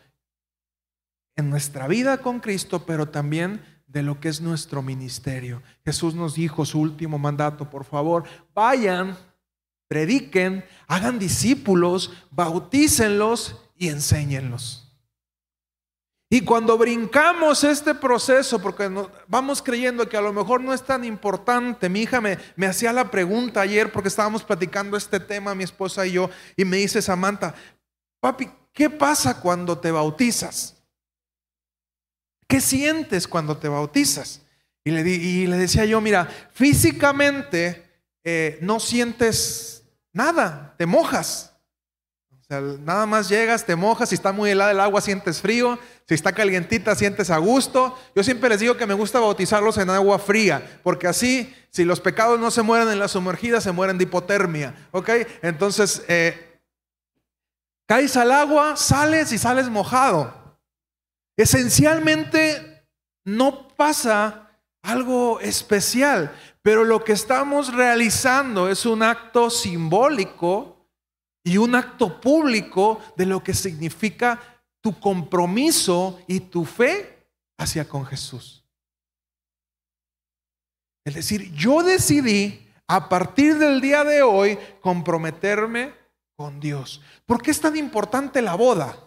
en 1.35 1.49
nuestra 1.49 1.87
vida 1.87 2.19
con 2.19 2.39
Cristo, 2.39 2.85
pero 2.85 3.09
también 3.09 3.70
de 3.91 4.03
lo 4.03 4.19
que 4.19 4.29
es 4.29 4.41
nuestro 4.41 4.81
ministerio. 4.81 5.61
Jesús 5.83 6.15
nos 6.15 6.35
dijo 6.35 6.65
su 6.65 6.79
último 6.79 7.19
mandato, 7.19 7.69
por 7.69 7.83
favor, 7.83 8.23
vayan, 8.53 9.17
prediquen, 9.87 10.63
hagan 10.87 11.19
discípulos, 11.19 12.13
bautícenlos 12.31 13.57
y 13.75 13.89
enséñenlos. 13.89 14.87
Y 16.33 16.45
cuando 16.45 16.77
brincamos 16.77 17.65
este 17.65 17.93
proceso, 17.93 18.61
porque 18.61 18.89
vamos 19.27 19.61
creyendo 19.61 20.07
que 20.07 20.15
a 20.15 20.21
lo 20.21 20.31
mejor 20.31 20.61
no 20.61 20.73
es 20.73 20.81
tan 20.81 21.03
importante, 21.03 21.89
mi 21.89 22.03
hija 22.03 22.21
me, 22.21 22.37
me 22.55 22.67
hacía 22.67 22.93
la 22.93 23.11
pregunta 23.11 23.59
ayer 23.59 23.91
porque 23.91 24.07
estábamos 24.07 24.45
platicando 24.45 24.95
este 24.95 25.19
tema, 25.19 25.53
mi 25.53 25.65
esposa 25.65 26.07
y 26.07 26.13
yo, 26.13 26.29
y 26.55 26.63
me 26.63 26.77
dice 26.77 27.01
Samantha, 27.01 27.53
papi, 28.21 28.49
¿qué 28.71 28.89
pasa 28.89 29.41
cuando 29.41 29.77
te 29.77 29.91
bautizas? 29.91 30.80
¿Qué 32.51 32.59
sientes 32.59 33.29
cuando 33.29 33.55
te 33.55 33.69
bautizas? 33.69 34.41
Y 34.83 34.91
le, 34.91 35.57
decía 35.57 35.85
yo, 35.85 36.01
mira, 36.01 36.27
físicamente 36.51 37.81
eh, 38.25 38.59
no 38.61 38.81
sientes 38.81 39.83
nada, 40.11 40.75
te 40.77 40.85
mojas 40.85 41.51
nada 42.59 43.05
más 43.05 43.29
llegas, 43.29 43.65
te 43.65 43.75
mojas, 43.75 44.09
si 44.09 44.15
está 44.15 44.31
muy 44.31 44.49
helada 44.49 44.71
el 44.71 44.79
agua 44.79 44.99
sientes 44.99 45.39
frío, 45.39 45.79
si 46.07 46.13
está 46.13 46.33
calientita 46.33 46.95
sientes 46.95 47.29
a 47.29 47.37
gusto. 47.37 47.97
Yo 48.13 48.23
siempre 48.23 48.49
les 48.49 48.59
digo 48.59 48.75
que 48.75 48.85
me 48.85 48.93
gusta 48.93 49.19
bautizarlos 49.19 49.77
en 49.77 49.89
agua 49.89 50.19
fría, 50.19 50.79
porque 50.83 51.07
así, 51.07 51.55
si 51.69 51.85
los 51.85 52.01
pecados 52.01 52.39
no 52.39 52.51
se 52.51 52.61
mueren 52.61 52.89
en 52.89 52.99
la 52.99 53.07
sumergida, 53.07 53.61
se 53.61 53.71
mueren 53.71 53.97
de 53.97 54.03
hipotermia. 54.03 54.75
¿Ok? 54.91 55.09
Entonces, 55.41 56.03
eh, 56.09 56.59
caes 57.85 58.17
al 58.17 58.31
agua, 58.31 58.75
sales 58.75 59.31
y 59.31 59.37
sales 59.37 59.69
mojado. 59.69 60.40
Esencialmente 61.37 62.87
no 63.25 63.67
pasa 63.69 64.51
algo 64.81 65.39
especial, 65.39 66.35
pero 66.61 66.83
lo 66.83 67.03
que 67.03 67.13
estamos 67.13 67.73
realizando 67.73 68.69
es 68.69 68.85
un 68.85 69.03
acto 69.03 69.49
simbólico 69.49 70.87
y 71.43 71.57
un 71.57 71.75
acto 71.75 72.19
público 72.21 73.01
de 73.15 73.25
lo 73.25 73.43
que 73.43 73.53
significa 73.53 74.39
tu 74.81 74.99
compromiso 74.99 76.19
y 76.27 76.39
tu 76.39 76.65
fe 76.65 77.27
hacia 77.57 77.87
con 77.87 78.05
Jesús. 78.05 78.65
Es 81.05 81.15
decir, 81.15 81.51
yo 81.53 81.81
decidí 81.83 82.67
a 82.87 83.09
partir 83.09 83.57
del 83.57 83.81
día 83.81 84.03
de 84.03 84.21
hoy 84.21 84.57
comprometerme 84.81 85.93
con 86.35 86.59
Dios. 86.59 87.01
¿Por 87.25 87.41
qué 87.41 87.51
es 87.51 87.61
tan 87.61 87.75
importante 87.75 88.41
la 88.41 88.55
boda? 88.55 88.97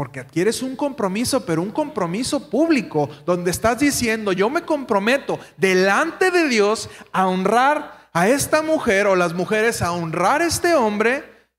Porque 0.00 0.20
adquieres 0.20 0.62
un 0.62 0.76
compromiso, 0.76 1.44
pero 1.44 1.60
un 1.60 1.70
compromiso 1.70 2.48
público, 2.48 3.10
donde 3.26 3.50
estás 3.50 3.80
diciendo, 3.80 4.32
yo 4.32 4.48
me 4.48 4.62
comprometo 4.62 5.38
delante 5.58 6.30
de 6.30 6.48
Dios 6.48 6.88
a 7.12 7.26
honrar 7.26 8.08
a 8.14 8.26
esta 8.26 8.62
mujer 8.62 9.06
o 9.06 9.14
las 9.14 9.34
mujeres, 9.34 9.82
a 9.82 9.92
honrar 9.92 10.40
a 10.40 10.46
este 10.46 10.74
hombre, 10.74 11.50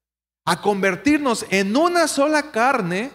a 0.43 0.59
convertirnos 0.59 1.45
en 1.51 1.77
una 1.77 2.07
sola 2.07 2.51
carne 2.51 3.11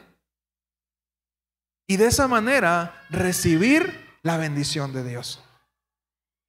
y 1.89 1.97
de 1.97 2.07
esa 2.07 2.29
manera 2.29 3.05
recibir 3.11 4.09
la 4.23 4.37
bendición 4.37 4.93
de 4.93 5.03
Dios. 5.03 5.43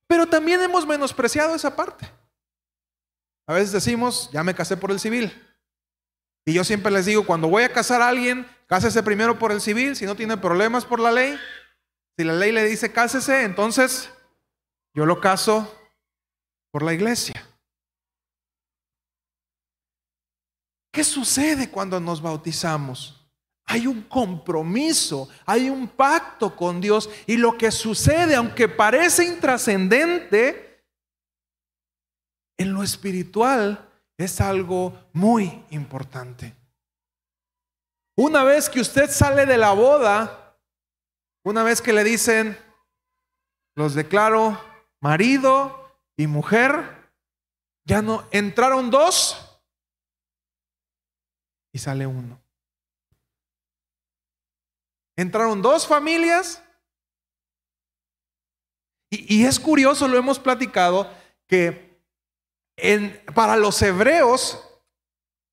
Pero 0.05 0.27
también 0.27 0.62
hemos 0.62 0.86
menospreciado 0.86 1.55
esa 1.55 1.75
parte. 1.75 2.07
A 3.48 3.53
veces 3.53 3.72
decimos, 3.72 4.29
ya 4.31 4.43
me 4.43 4.53
casé 4.53 4.77
por 4.77 4.91
el 4.91 5.00
civil. 5.00 5.47
Y 6.48 6.54
yo 6.54 6.63
siempre 6.63 6.92
les 6.92 7.06
digo, 7.06 7.27
cuando 7.27 7.48
voy 7.48 7.62
a 7.62 7.72
casar 7.72 8.01
a 8.01 8.08
alguien, 8.08 8.48
Cásese 8.68 9.01
primero 9.01 9.39
por 9.39 9.54
el 9.54 9.62
civil, 9.62 9.96
si 9.96 10.06
no 10.06 10.16
tiene 10.16 10.36
problemas 10.38 10.84
por 10.86 11.00
la 11.00 11.12
ley. 11.12 11.39
Si 12.18 12.24
la 12.24 12.34
ley 12.34 12.51
le 12.51 12.66
dice 12.66 12.92
cásese, 12.92 13.44
entonces 13.44 14.12
yo 14.94 15.06
lo 15.06 15.22
caso 15.22 15.74
por 16.72 16.84
la 16.84 16.94
iglesia. 16.94 17.42
¿Qué 20.92 21.04
sucede 21.04 21.70
cuando 21.70 22.00
nos 22.00 22.22
bautizamos? 22.22 23.13
Hay 23.66 23.88
un 23.88 24.01
compromiso, 24.01 25.30
hay 25.46 25.70
un 25.70 25.88
pacto 25.88 26.56
con 26.56 26.82
Dios 26.82 27.10
y 27.25 27.38
lo 27.38 27.58
que 27.58 27.72
sucede, 27.72 28.36
aunque 28.36 28.68
parece 28.68 29.24
intrascendente, 29.24 30.84
en 32.58 32.74
lo 32.74 32.82
espiritual 32.82 33.87
es 34.18 34.42
algo 34.42 34.98
muy 35.14 35.64
importante. 35.70 36.56
Una 38.16 38.44
vez 38.44 38.70
que 38.70 38.82
usted 38.82 39.10
sale 39.10 39.46
de 39.46 39.58
la 39.58 39.74
boda, 39.74 40.58
una 41.44 41.64
vez 41.64 41.82
que 41.82 41.94
le 41.94 42.04
dicen, 42.04 42.58
los 43.76 43.94
declaro 43.94 44.60
marido 45.00 45.96
y 46.18 46.26
mujer, 46.26 47.12
ya 47.86 48.02
no, 48.02 48.28
entraron 48.32 48.90
dos 48.90 49.62
y 51.72 51.80
sale 51.80 52.08
uno. 52.08 52.42
Entraron 55.16 55.62
dos 55.62 55.88
familias 55.88 56.64
y, 59.10 59.46
es 59.46 59.60
curioso, 59.60 60.08
lo 60.08 60.18
hemos 60.18 60.38
platicado, 60.38 61.10
que 61.48 61.87
para 63.34 63.55
los 63.55 63.81
hebreos 63.81 64.63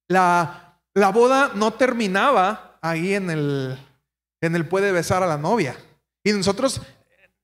la 0.08 0.64
la 0.94 1.10
boda 1.10 1.50
no 1.54 1.72
terminaba 1.72 2.78
ahí 2.80 3.14
en 3.14 3.28
el, 3.28 3.78
en 4.40 4.54
el 4.54 4.66
puede 4.66 4.92
besar 4.92 5.22
a 5.22 5.26
la 5.26 5.36
novia. 5.36 5.76
Y 6.22 6.32
nosotros 6.32 6.80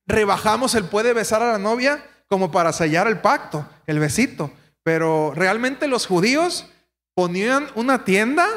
rebajamos 0.07 0.73
el 0.75 0.85
puede 0.85 1.13
besar 1.13 1.43
a 1.43 1.51
la 1.51 1.57
novia 1.57 2.03
como 2.27 2.49
para 2.49 2.71
sellar 2.71 3.07
el 3.07 3.19
pacto, 3.19 3.67
el 3.85 3.99
besito. 3.99 4.51
Pero 4.83 5.33
realmente 5.35 5.87
los 5.87 6.07
judíos 6.07 6.65
ponían 7.13 7.67
una 7.75 8.05
tienda, 8.05 8.47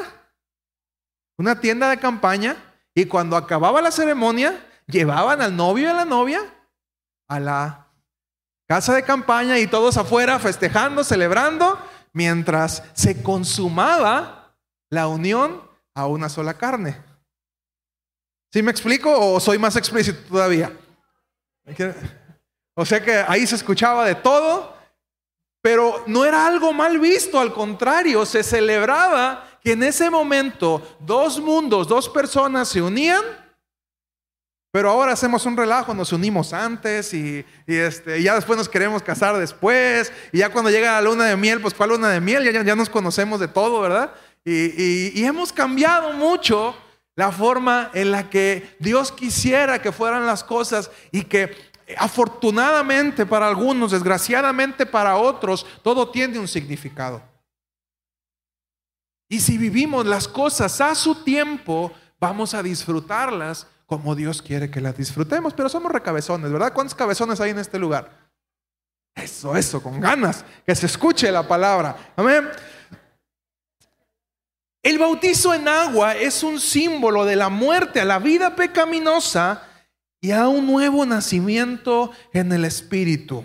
una 1.37 1.59
tienda 1.59 1.89
de 1.89 1.97
campaña, 1.97 2.55
y 2.95 3.05
cuando 3.05 3.35
acababa 3.35 3.81
la 3.81 3.91
ceremonia, 3.91 4.65
llevaban 4.87 5.41
al 5.41 5.55
novio 5.55 5.83
y 5.83 5.87
a 5.87 5.93
la 5.93 6.05
novia 6.05 6.41
a 7.27 7.39
la 7.39 7.84
casa 8.67 8.93
de 8.93 9.03
campaña 9.03 9.59
y 9.59 9.67
todos 9.67 9.97
afuera 9.97 10.39
festejando, 10.39 11.03
celebrando, 11.03 11.79
mientras 12.13 12.83
se 12.93 13.21
consumaba 13.21 14.55
la 14.89 15.07
unión 15.07 15.61
a 15.93 16.07
una 16.07 16.29
sola 16.29 16.55
carne. 16.55 16.97
¿Sí 18.51 18.63
me 18.63 18.71
explico 18.71 19.33
o 19.33 19.39
soy 19.39 19.57
más 19.57 19.75
explícito 19.75 20.19
todavía? 20.29 20.71
O 22.75 22.85
sea 22.85 23.03
que 23.03 23.23
ahí 23.27 23.45
se 23.45 23.55
escuchaba 23.55 24.05
de 24.05 24.15
todo, 24.15 24.75
pero 25.61 26.03
no 26.07 26.25
era 26.25 26.45
algo 26.45 26.73
mal 26.73 26.99
visto, 26.99 27.39
al 27.39 27.53
contrario, 27.53 28.25
se 28.25 28.43
celebraba 28.43 29.59
que 29.61 29.71
en 29.73 29.83
ese 29.83 30.09
momento 30.09 30.97
dos 30.99 31.39
mundos, 31.39 31.87
dos 31.87 32.07
personas 32.07 32.69
se 32.69 32.81
unían, 32.81 33.23
pero 34.75 34.89
ahora 34.89 35.13
hacemos 35.13 35.45
un 35.45 35.55
relajo, 35.55 35.93
nos 35.93 36.11
unimos 36.11 36.51
antes 36.51 37.13
y, 37.13 37.45
este, 37.65 38.21
ya 38.21 38.35
después 38.35 38.57
nos 38.57 38.67
queremos 38.67 39.01
casar 39.01 39.37
después, 39.37 40.11
y 40.33 40.39
ya 40.39 40.51
cuando 40.51 40.69
llega 40.69 40.91
la 40.91 41.01
luna 41.01 41.23
de 41.23 41.37
miel, 41.37 41.61
pues 41.61 41.73
fue 41.73 41.87
luna 41.87 42.09
de 42.09 42.19
miel, 42.19 42.43
ya, 42.43 42.61
ya 42.61 42.75
nos 42.75 42.89
conocemos 42.89 43.39
de 43.39 43.47
todo, 43.47 43.79
¿verdad? 43.79 44.13
Y, 44.43 45.23
hemos 45.23 45.53
cambiado 45.53 46.11
mucho 46.11 46.75
la 47.15 47.31
forma 47.31 47.89
en 47.93 48.11
la 48.11 48.29
que 48.29 48.75
Dios 48.79 49.13
quisiera 49.13 49.81
que 49.81 49.93
fueran 49.93 50.25
las 50.25 50.43
cosas 50.43 50.91
y 51.09 51.21
que 51.21 51.55
afortunadamente 51.95 53.25
para 53.25 53.47
algunos, 53.47 53.91
desgraciadamente 53.91 54.85
para 54.85 55.15
otros, 55.15 55.65
todo 55.83 56.09
tiene 56.09 56.37
un 56.37 56.49
significado. 56.49 57.23
Y 59.29 59.39
si 59.39 59.57
vivimos 59.57 60.05
las 60.05 60.27
cosas 60.27 60.81
a 60.81 60.93
su 60.95 61.23
tiempo, 61.23 61.93
vamos 62.19 62.53
a 62.53 62.61
disfrutarlas 62.61 63.67
como 63.85 64.15
Dios 64.15 64.41
quiere 64.41 64.69
que 64.71 64.81
las 64.81 64.97
disfrutemos, 64.97 65.53
pero 65.53 65.69
somos 65.69 65.91
recabezones, 65.91 66.51
¿verdad? 66.51 66.73
¿Cuántos 66.73 66.95
cabezones 66.95 67.39
hay 67.39 67.51
en 67.51 67.59
este 67.59 67.77
lugar? 67.77 68.09
Eso, 69.15 69.55
eso, 69.55 69.81
con 69.81 69.99
ganas, 69.99 70.43
que 70.65 70.75
se 70.75 70.87
escuche 70.87 71.31
la 71.31 71.47
palabra. 71.47 71.95
Amén. 72.15 72.49
El 74.83 74.99
bautizo 74.99 75.53
en 75.53 75.67
agua 75.67 76.15
es 76.15 76.43
un 76.43 76.59
símbolo 76.59 77.25
de 77.25 77.35
la 77.35 77.49
muerte 77.49 78.01
a 78.01 78.05
la 78.05 78.19
vida 78.19 78.55
pecaminosa 78.55 79.63
y 80.21 80.31
a 80.31 80.47
un 80.47 80.67
nuevo 80.67 81.05
nacimiento 81.05 82.11
en 82.33 82.51
el 82.51 82.65
Espíritu. 82.65 83.43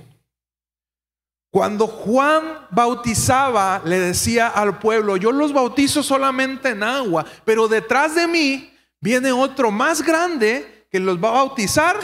Cuando 1.50 1.86
Juan 1.86 2.66
bautizaba, 2.70 3.82
le 3.84 3.98
decía 3.98 4.48
al 4.48 4.78
pueblo, 4.78 5.16
yo 5.16 5.32
los 5.32 5.52
bautizo 5.52 6.02
solamente 6.02 6.70
en 6.70 6.82
agua, 6.82 7.24
pero 7.44 7.68
detrás 7.68 8.14
de 8.14 8.28
mí 8.28 8.69
viene 9.00 9.32
otro 9.32 9.70
más 9.70 10.02
grande 10.02 10.86
que 10.90 11.00
los 11.00 11.22
va 11.22 11.28
a 11.28 11.44
bautizar 11.44 11.96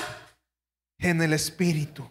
en 0.98 1.22
el 1.22 1.32
Espíritu. 1.32 2.08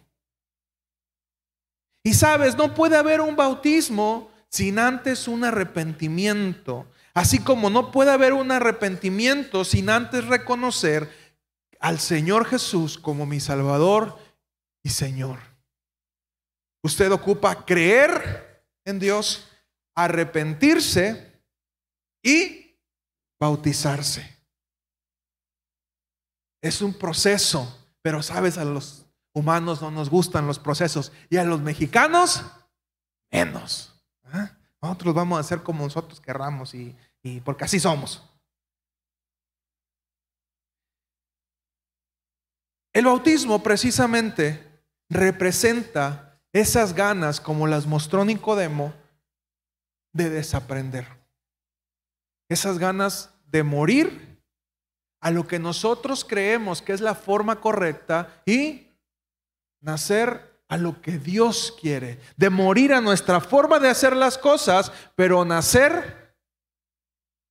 Y 2.04 2.14
sabes, 2.14 2.56
no 2.56 2.72
puede 2.74 2.96
haber 2.96 3.20
un 3.20 3.34
bautismo 3.34 4.30
sin 4.48 4.78
antes 4.78 5.26
un 5.26 5.44
arrepentimiento. 5.44 6.86
Así 7.14 7.40
como 7.40 7.68
no 7.68 7.90
puede 7.90 8.12
haber 8.12 8.32
un 8.32 8.52
arrepentimiento 8.52 9.64
sin 9.64 9.90
antes 9.90 10.24
reconocer 10.26 11.10
al 11.80 11.98
Señor 11.98 12.46
Jesús 12.46 12.98
como 12.98 13.26
mi 13.26 13.40
Salvador 13.40 14.18
y 14.82 14.90
Señor. 14.90 15.40
Usted 16.82 17.10
ocupa 17.10 17.64
creer 17.64 18.62
en 18.84 19.00
Dios, 19.00 19.48
arrepentirse 19.96 21.42
y 22.22 22.78
bautizarse. 23.40 24.35
Es 26.62 26.82
un 26.82 26.94
proceso, 26.94 27.86
pero 28.02 28.22
sabes, 28.22 28.58
a 28.58 28.64
los 28.64 29.06
humanos 29.32 29.82
no 29.82 29.90
nos 29.90 30.08
gustan 30.08 30.46
los 30.46 30.58
procesos 30.58 31.12
y 31.28 31.36
a 31.36 31.44
los 31.44 31.60
mexicanos 31.60 32.42
menos. 33.30 33.92
Nosotros 34.80 35.14
vamos 35.14 35.36
a 35.36 35.40
hacer 35.40 35.62
como 35.62 35.84
nosotros 35.84 36.20
querramos 36.20 36.74
y, 36.74 36.96
y 37.22 37.40
porque 37.40 37.64
así 37.64 37.78
somos. 37.80 38.22
El 42.92 43.04
bautismo 43.04 43.62
precisamente 43.62 44.82
representa 45.10 46.40
esas 46.52 46.94
ganas, 46.94 47.40
como 47.40 47.66
las 47.66 47.86
mostró 47.86 48.24
Nicodemo, 48.24 48.94
de 50.14 50.30
desaprender. 50.30 51.06
Esas 52.48 52.78
ganas 52.78 53.34
de 53.46 53.62
morir 53.62 54.35
a 55.26 55.32
lo 55.32 55.44
que 55.44 55.58
nosotros 55.58 56.24
creemos 56.24 56.82
que 56.82 56.92
es 56.92 57.00
la 57.00 57.16
forma 57.16 57.60
correcta 57.60 58.40
y 58.46 58.92
nacer 59.80 60.56
a 60.68 60.76
lo 60.76 61.02
que 61.02 61.18
Dios 61.18 61.76
quiere. 61.80 62.20
De 62.36 62.48
morir 62.48 62.92
a 62.92 63.00
nuestra 63.00 63.40
forma 63.40 63.80
de 63.80 63.88
hacer 63.88 64.14
las 64.14 64.38
cosas, 64.38 64.92
pero 65.16 65.44
nacer 65.44 66.36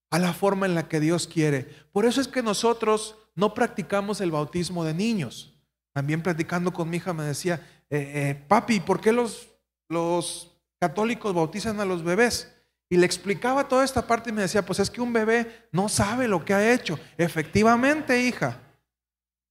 a 0.10 0.20
la 0.20 0.32
forma 0.32 0.66
en 0.66 0.74
la 0.74 0.88
que 0.88 1.02
Dios 1.02 1.28
quiere. 1.28 1.68
Por 1.92 2.06
eso 2.06 2.22
es 2.22 2.30
que 2.30 2.42
nosotros 2.42 3.18
no 3.36 3.54
practicamos 3.54 4.22
el 4.22 4.32
bautismo 4.32 4.86
de 4.86 4.94
niños. 4.94 5.54
También 5.92 6.24
practicando 6.24 6.72
con 6.72 6.90
mi 6.90 6.96
hija 6.96 7.12
me 7.12 7.26
decía, 7.26 7.56
eh, 7.90 8.14
eh, 8.16 8.46
papi, 8.48 8.80
¿por 8.80 9.02
qué 9.02 9.12
los, 9.12 9.50
los 9.90 10.50
católicos 10.80 11.34
bautizan 11.34 11.82
a 11.82 11.86
los 11.86 12.06
bebés? 12.06 12.55
Y 12.90 12.98
le 12.98 13.06
explicaba 13.06 13.68
toda 13.68 13.84
esta 13.84 14.06
parte 14.06 14.30
y 14.30 14.34
me 14.34 14.44
decía, 14.44 14.66
pues 14.66 14.80
es 14.80 14.90
que 14.90 15.02
un 15.02 15.12
bebé 15.12 15.68
no 15.72 15.90
sabe 15.90 16.28
lo 16.28 16.46
que 16.46 16.54
ha 16.54 16.74
hecho. 16.74 17.00
Efectivamente, 17.18 18.22
hija, 18.22 18.60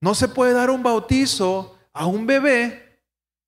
no 0.00 0.14
se 0.14 0.28
puede 0.28 0.52
dar 0.52 0.70
un 0.70 0.82
bautizo 0.82 1.78
a 1.92 2.06
un 2.06 2.26
bebé 2.26 3.00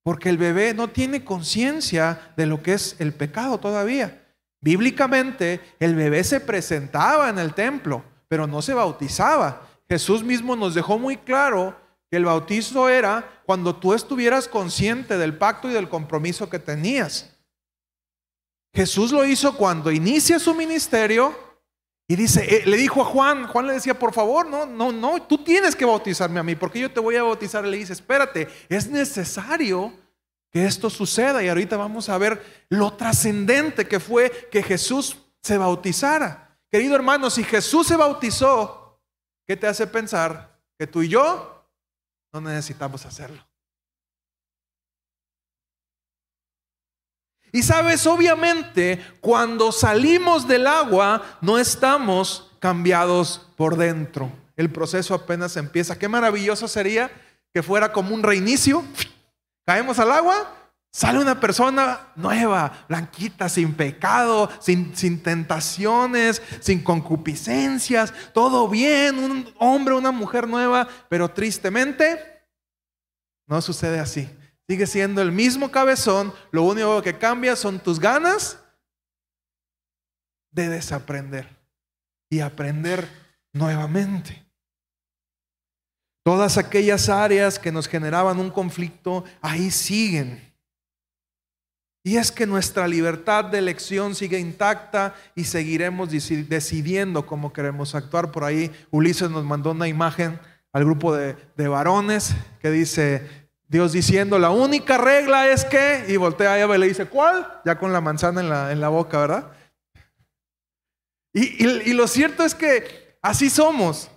porque 0.02 0.28
el 0.28 0.38
bebé 0.38 0.72
no 0.72 0.88
tiene 0.88 1.24
conciencia 1.24 2.32
de 2.36 2.46
lo 2.46 2.62
que 2.62 2.74
es 2.74 2.96
el 3.00 3.12
pecado 3.12 3.58
todavía. 3.58 4.22
Bíblicamente, 4.60 5.60
el 5.80 5.94
bebé 5.94 6.24
se 6.24 6.40
presentaba 6.40 7.28
en 7.28 7.38
el 7.38 7.54
templo, 7.54 8.04
pero 8.28 8.46
no 8.46 8.62
se 8.62 8.72
bautizaba. 8.72 9.68
Jesús 9.88 10.24
mismo 10.24 10.56
nos 10.56 10.74
dejó 10.74 10.98
muy 10.98 11.16
claro 11.16 11.76
que 12.10 12.16
el 12.16 12.24
bautizo 12.24 12.88
era 12.88 13.42
cuando 13.46 13.76
tú 13.76 13.94
estuvieras 13.94 14.48
consciente 14.48 15.18
del 15.18 15.36
pacto 15.36 15.68
y 15.68 15.72
del 15.72 15.88
compromiso 15.88 16.48
que 16.48 16.58
tenías. 16.58 17.35
Jesús 18.76 19.10
lo 19.10 19.24
hizo 19.24 19.56
cuando 19.56 19.90
inicia 19.90 20.38
su 20.38 20.54
ministerio 20.54 21.34
y 22.06 22.14
dice, 22.14 22.44
eh, 22.44 22.66
le 22.66 22.76
dijo 22.76 23.02
a 23.02 23.06
Juan, 23.06 23.48
Juan 23.48 23.66
le 23.66 23.72
decía, 23.72 23.98
por 23.98 24.12
favor, 24.12 24.46
no, 24.46 24.66
no, 24.66 24.92
no, 24.92 25.22
tú 25.22 25.38
tienes 25.38 25.74
que 25.74 25.84
bautizarme 25.84 26.38
a 26.38 26.44
mí, 26.44 26.54
porque 26.54 26.78
yo 26.78 26.92
te 26.92 27.00
voy 27.00 27.16
a 27.16 27.22
bautizar. 27.22 27.66
Y 27.66 27.70
le 27.70 27.78
dice, 27.78 27.94
espérate, 27.94 28.48
es 28.68 28.88
necesario 28.88 29.92
que 30.52 30.66
esto 30.66 30.90
suceda. 30.90 31.42
Y 31.42 31.48
ahorita 31.48 31.76
vamos 31.76 32.08
a 32.08 32.18
ver 32.18 32.64
lo 32.68 32.92
trascendente 32.92 33.88
que 33.88 33.98
fue 33.98 34.48
que 34.52 34.62
Jesús 34.62 35.16
se 35.42 35.58
bautizara. 35.58 36.56
Querido 36.70 36.94
hermano, 36.94 37.30
si 37.30 37.42
Jesús 37.42 37.86
se 37.88 37.96
bautizó, 37.96 39.00
¿qué 39.46 39.56
te 39.56 39.66
hace 39.66 39.86
pensar 39.86 40.60
que 40.78 40.86
tú 40.86 41.02
y 41.02 41.08
yo 41.08 41.56
no 42.32 42.40
necesitamos 42.40 43.06
hacerlo. 43.06 43.45
Y 47.52 47.62
sabes, 47.62 48.06
obviamente, 48.06 49.04
cuando 49.20 49.72
salimos 49.72 50.46
del 50.46 50.66
agua, 50.66 51.22
no 51.40 51.58
estamos 51.58 52.50
cambiados 52.58 53.48
por 53.56 53.76
dentro. 53.76 54.30
El 54.56 54.70
proceso 54.70 55.14
apenas 55.14 55.56
empieza. 55.56 55.98
Qué 55.98 56.08
maravilloso 56.08 56.68
sería 56.68 57.10
que 57.52 57.62
fuera 57.62 57.92
como 57.92 58.14
un 58.14 58.22
reinicio. 58.22 58.84
Caemos 59.64 59.98
al 59.98 60.12
agua, 60.12 60.52
sale 60.92 61.18
una 61.18 61.40
persona 61.40 62.08
nueva, 62.16 62.84
blanquita, 62.88 63.48
sin 63.48 63.74
pecado, 63.74 64.50
sin, 64.60 64.96
sin 64.96 65.22
tentaciones, 65.22 66.40
sin 66.60 66.82
concupiscencias, 66.82 68.14
todo 68.32 68.68
bien, 68.68 69.18
un 69.18 69.52
hombre, 69.58 69.94
una 69.94 70.10
mujer 70.12 70.48
nueva, 70.48 70.88
pero 71.08 71.30
tristemente 71.30 72.18
no 73.46 73.60
sucede 73.60 74.00
así. 74.00 74.28
Sigue 74.68 74.86
siendo 74.86 75.22
el 75.22 75.30
mismo 75.30 75.70
cabezón, 75.70 76.32
lo 76.50 76.62
único 76.62 77.00
que 77.02 77.18
cambia 77.18 77.54
son 77.54 77.78
tus 77.78 78.00
ganas 78.00 78.58
de 80.50 80.68
desaprender 80.68 81.48
y 82.30 82.40
aprender 82.40 83.08
nuevamente. 83.52 84.44
Todas 86.24 86.58
aquellas 86.58 87.08
áreas 87.08 87.58
que 87.58 87.70
nos 87.70 87.86
generaban 87.86 88.40
un 88.40 88.50
conflicto, 88.50 89.24
ahí 89.40 89.70
siguen. 89.70 90.52
Y 92.02 92.16
es 92.16 92.32
que 92.32 92.46
nuestra 92.46 92.88
libertad 92.88 93.44
de 93.44 93.58
elección 93.58 94.14
sigue 94.14 94.38
intacta 94.38 95.14
y 95.34 95.44
seguiremos 95.44 96.08
decidiendo 96.10 97.26
cómo 97.26 97.52
queremos 97.52 97.94
actuar. 97.94 98.32
Por 98.32 98.44
ahí 98.44 98.72
Ulises 98.90 99.30
nos 99.30 99.44
mandó 99.44 99.72
una 99.72 99.88
imagen 99.88 100.38
al 100.72 100.84
grupo 100.84 101.14
de, 101.14 101.36
varones 101.68 102.34
que 102.60 102.70
dice, 102.70 103.45
Dios 103.68 103.92
diciendo, 103.92 104.38
la 104.38 104.50
única 104.50 104.96
regla 104.96 105.48
es 105.48 105.64
que, 105.64 106.04
y 106.08 106.16
voltea 106.16 106.52
a 106.52 106.60
Eva 106.60 106.76
y 106.76 106.78
le 106.78 106.88
dice, 106.88 107.06
¿cuál? 107.06 107.60
Ya 107.64 107.78
con 107.78 107.92
la 107.92 108.00
manzana 108.00 108.40
en 108.40 108.48
la, 108.48 108.70
en 108.70 108.80
la 108.80 108.88
boca, 108.88 109.18
¿verdad? 109.18 109.52
Y, 111.32 111.64
y, 111.66 111.92
lo 111.92 112.06
cierto 112.06 112.44
es 112.44 112.54
que 112.54 113.18
así 113.20 113.50
somos. 113.50 114.10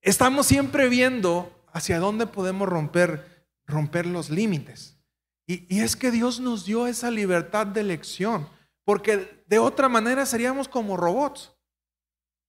Estamos 0.00 0.46
siempre 0.46 0.88
viendo 0.88 1.64
hacia 1.72 2.00
dónde 2.00 2.26
podemos 2.26 2.68
romper, 2.68 3.46
romper 3.66 4.06
los 4.06 4.30
límites. 4.30 4.98
Y, 5.46 5.72
y 5.72 5.80
es 5.80 5.94
que 5.94 6.10
Dios 6.10 6.40
nos 6.40 6.64
dio 6.64 6.86
esa 6.86 7.10
libertad 7.10 7.66
de 7.66 7.82
elección, 7.82 8.48
porque 8.84 9.44
de 9.46 9.58
otra 9.58 9.88
manera 9.88 10.26
seríamos 10.26 10.68
como 10.68 10.96
robots. 10.96 11.52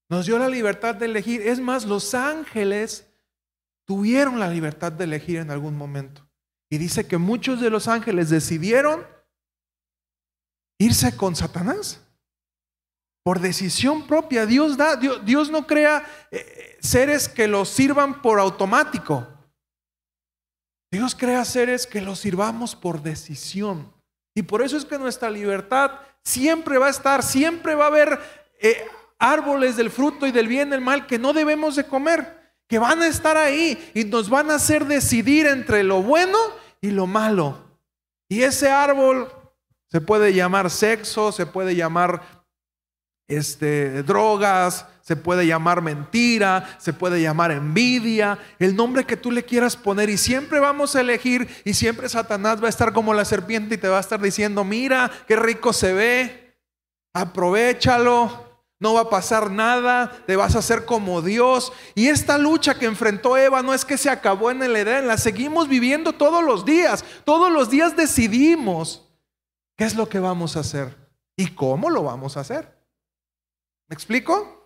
Nos 0.09 0.25
dio 0.25 0.39
la 0.39 0.47
libertad 0.47 0.95
de 0.95 1.05
elegir. 1.05 1.41
Es 1.41 1.59
más, 1.59 1.85
los 1.85 2.15
ángeles 2.15 3.08
tuvieron 3.89 4.39
la 4.39 4.47
libertad 4.47 4.91
de 4.91 5.05
elegir 5.05 5.37
en 5.37 5.49
algún 5.49 5.75
momento. 5.75 6.29
Y 6.71 6.77
dice 6.77 7.07
que 7.07 7.17
muchos 7.17 7.59
de 7.59 7.71
los 7.71 7.87
ángeles 7.87 8.29
decidieron 8.29 9.03
irse 10.79 11.17
con 11.17 11.35
Satanás. 11.35 11.99
Por 13.23 13.39
decisión 13.39 14.05
propia. 14.05 14.45
Dios 14.45 14.77
da, 14.77 14.95
Dios, 14.95 15.49
no 15.49 15.65
crea 15.65 16.07
eh, 16.29 16.77
seres 16.79 17.27
que 17.27 17.47
los 17.47 17.67
sirvan 17.67 18.21
por 18.21 18.39
automático. 18.39 19.27
Dios 20.91 21.15
crea 21.15 21.43
seres 21.43 21.87
que 21.87 22.01
los 22.01 22.19
sirvamos 22.19 22.75
por 22.75 23.01
decisión. 23.01 23.91
Y 24.35 24.43
por 24.43 24.61
eso 24.61 24.77
es 24.77 24.85
que 24.85 24.99
nuestra 24.99 25.31
libertad 25.31 25.93
siempre 26.23 26.77
va 26.77 26.85
a 26.85 26.91
estar, 26.91 27.23
siempre 27.23 27.73
va 27.73 27.85
a 27.85 27.87
haber 27.87 28.19
eh, 28.61 28.85
árboles 29.17 29.77
del 29.77 29.89
fruto 29.89 30.27
y 30.27 30.31
del 30.31 30.47
bien 30.47 30.67
y 30.67 30.71
del 30.73 30.81
mal 30.81 31.07
que 31.07 31.17
no 31.17 31.33
debemos 31.33 31.75
de 31.75 31.87
comer, 31.87 32.38
que 32.69 32.79
van 32.79 33.01
a 33.01 33.07
estar 33.07 33.35
ahí 33.35 33.91
y 33.95 34.05
nos 34.05 34.29
van 34.29 34.51
a 34.51 34.55
hacer 34.55 34.85
decidir 34.85 35.47
entre 35.47 35.83
lo 35.83 36.03
bueno 36.03 36.37
y 36.79 36.91
lo 36.91 37.07
malo. 37.07 37.57
Y 38.29 38.43
ese 38.43 38.69
árbol 38.69 39.27
se 39.87 39.99
puede 39.99 40.33
llamar 40.33 40.69
sexo, 40.69 41.31
se 41.31 41.47
puede 41.47 41.75
llamar 41.75 42.21
este, 43.27 44.03
drogas, 44.03 44.85
se 45.01 45.15
puede 45.15 45.47
llamar 45.47 45.81
mentira, 45.81 46.77
se 46.77 46.93
puede 46.93 47.19
llamar 47.19 47.51
envidia, 47.51 48.37
el 48.59 48.75
nombre 48.75 49.05
que 49.05 49.17
tú 49.17 49.31
le 49.31 49.43
quieras 49.43 49.75
poner 49.75 50.07
y 50.11 50.17
siempre 50.17 50.59
vamos 50.59 50.95
a 50.95 51.01
elegir 51.01 51.47
y 51.65 51.73
siempre 51.73 52.07
Satanás 52.07 52.61
va 52.61 52.67
a 52.67 52.69
estar 52.69 52.93
como 52.93 53.15
la 53.15 53.25
serpiente 53.25 53.75
y 53.75 53.77
te 53.79 53.87
va 53.87 53.97
a 53.97 54.01
estar 54.01 54.21
diciendo, 54.21 54.63
mira, 54.63 55.09
qué 55.27 55.35
rico 55.35 55.73
se 55.73 55.93
ve, 55.93 56.55
aprovechalo, 57.15 58.48
no 58.79 58.93
va 58.93 59.01
a 59.01 59.09
pasar 59.09 59.51
nada, 59.51 60.23
te 60.25 60.35
vas 60.35 60.55
a 60.55 60.59
hacer 60.59 60.85
como 60.85 61.21
Dios. 61.21 61.73
Y 61.95 62.07
esta 62.07 62.37
lucha 62.37 62.79
que 62.79 62.85
enfrentó 62.85 63.37
Eva 63.37 63.61
no 63.61 63.73
es 63.73 63.83
que 63.83 63.97
se 63.97 64.09
acabó 64.09 64.51
en 64.51 64.63
el 64.63 64.75
Edén, 64.75 65.07
la 65.07 65.17
seguimos 65.17 65.67
viviendo 65.67 66.13
todos 66.13 66.43
los 66.43 66.65
días. 66.65 67.03
Todos 67.25 67.51
los 67.51 67.69
días 67.69 67.95
decidimos 67.95 69.05
qué 69.75 69.83
es 69.83 69.95
lo 69.95 70.07
que 70.07 70.19
vamos 70.19 70.55
a 70.55 70.61
hacer 70.61 70.95
y 71.35 71.47
cómo 71.53 71.89
lo 71.89 72.03
vamos 72.03 72.37
a 72.37 72.41
hacer. 72.41 72.79
¿Me 73.87 73.93
explico? 73.93 74.58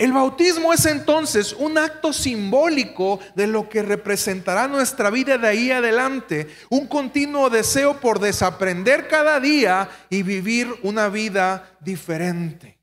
El 0.00 0.14
bautismo 0.14 0.72
es 0.72 0.86
entonces 0.86 1.52
un 1.52 1.76
acto 1.76 2.14
simbólico 2.14 3.20
de 3.34 3.46
lo 3.46 3.68
que 3.68 3.82
representará 3.82 4.66
nuestra 4.66 5.10
vida 5.10 5.36
de 5.36 5.46
ahí 5.46 5.70
adelante, 5.70 6.48
un 6.70 6.86
continuo 6.86 7.50
deseo 7.50 8.00
por 8.00 8.18
desaprender 8.18 9.08
cada 9.08 9.38
día 9.40 9.90
y 10.08 10.22
vivir 10.22 10.68
una 10.84 11.10
vida 11.10 11.76
diferente. 11.80 12.78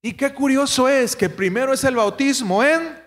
Y 0.00 0.14
qué 0.14 0.32
curioso 0.32 0.88
es 0.88 1.14
que 1.14 1.28
primero 1.28 1.74
es 1.74 1.84
el 1.84 1.96
bautismo 1.96 2.64
en 2.64 2.98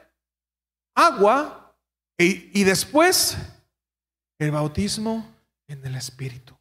agua 0.94 1.76
y, 2.20 2.64
después 2.64 3.36
el 4.38 4.52
bautismo 4.52 5.28
en 5.68 5.84
el 5.88 5.96
Espíritu. 5.96 6.56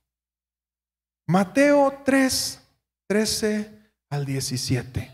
Mateo 1.27 2.01
3, 2.03 2.63
13 3.09 3.82
al 4.13 4.27
17. 4.27 5.11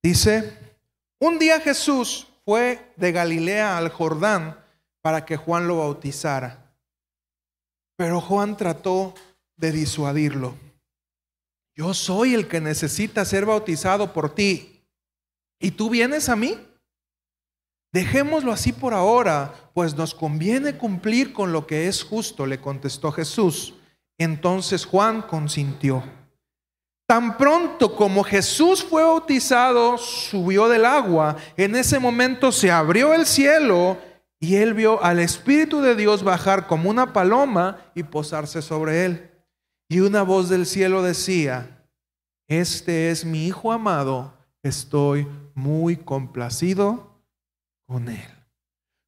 Dice, 0.00 0.76
un 1.18 1.40
día 1.40 1.58
Jesús 1.60 2.28
fue 2.44 2.92
de 2.94 3.10
Galilea 3.10 3.76
al 3.76 3.88
Jordán 3.88 4.56
para 5.02 5.24
que 5.26 5.36
Juan 5.36 5.66
lo 5.66 5.78
bautizara. 5.78 6.72
Pero 7.96 8.20
Juan 8.20 8.56
trató 8.56 9.12
de 9.56 9.72
disuadirlo. 9.72 10.54
Yo 11.74 11.94
soy 11.94 12.34
el 12.34 12.46
que 12.46 12.60
necesita 12.60 13.24
ser 13.24 13.44
bautizado 13.44 14.12
por 14.12 14.32
ti. 14.32 14.84
¿Y 15.58 15.72
tú 15.72 15.90
vienes 15.90 16.28
a 16.28 16.36
mí? 16.36 16.67
Dejémoslo 17.92 18.52
así 18.52 18.72
por 18.72 18.92
ahora, 18.92 19.54
pues 19.72 19.96
nos 19.96 20.14
conviene 20.14 20.76
cumplir 20.76 21.32
con 21.32 21.52
lo 21.52 21.66
que 21.66 21.88
es 21.88 22.04
justo, 22.04 22.44
le 22.44 22.60
contestó 22.60 23.12
Jesús. 23.12 23.74
Entonces 24.18 24.84
Juan 24.84 25.22
consintió. 25.22 26.02
Tan 27.06 27.38
pronto 27.38 27.96
como 27.96 28.22
Jesús 28.22 28.84
fue 28.84 29.02
bautizado, 29.02 29.96
subió 29.96 30.68
del 30.68 30.84
agua. 30.84 31.36
En 31.56 31.74
ese 31.74 31.98
momento 31.98 32.52
se 32.52 32.70
abrió 32.70 33.14
el 33.14 33.24
cielo 33.24 33.96
y 34.38 34.56
él 34.56 34.74
vio 34.74 35.02
al 35.02 35.18
Espíritu 35.18 35.80
de 35.80 35.96
Dios 35.96 36.22
bajar 36.22 36.66
como 36.66 36.90
una 36.90 37.14
paloma 37.14 37.78
y 37.94 38.02
posarse 38.02 38.60
sobre 38.60 39.06
él. 39.06 39.30
Y 39.88 40.00
una 40.00 40.22
voz 40.22 40.50
del 40.50 40.66
cielo 40.66 41.02
decía, 41.02 41.86
este 42.46 43.10
es 43.10 43.24
mi 43.24 43.46
Hijo 43.46 43.72
amado, 43.72 44.34
estoy 44.62 45.26
muy 45.54 45.96
complacido 45.96 47.07
con 47.88 48.08
Él. 48.08 48.28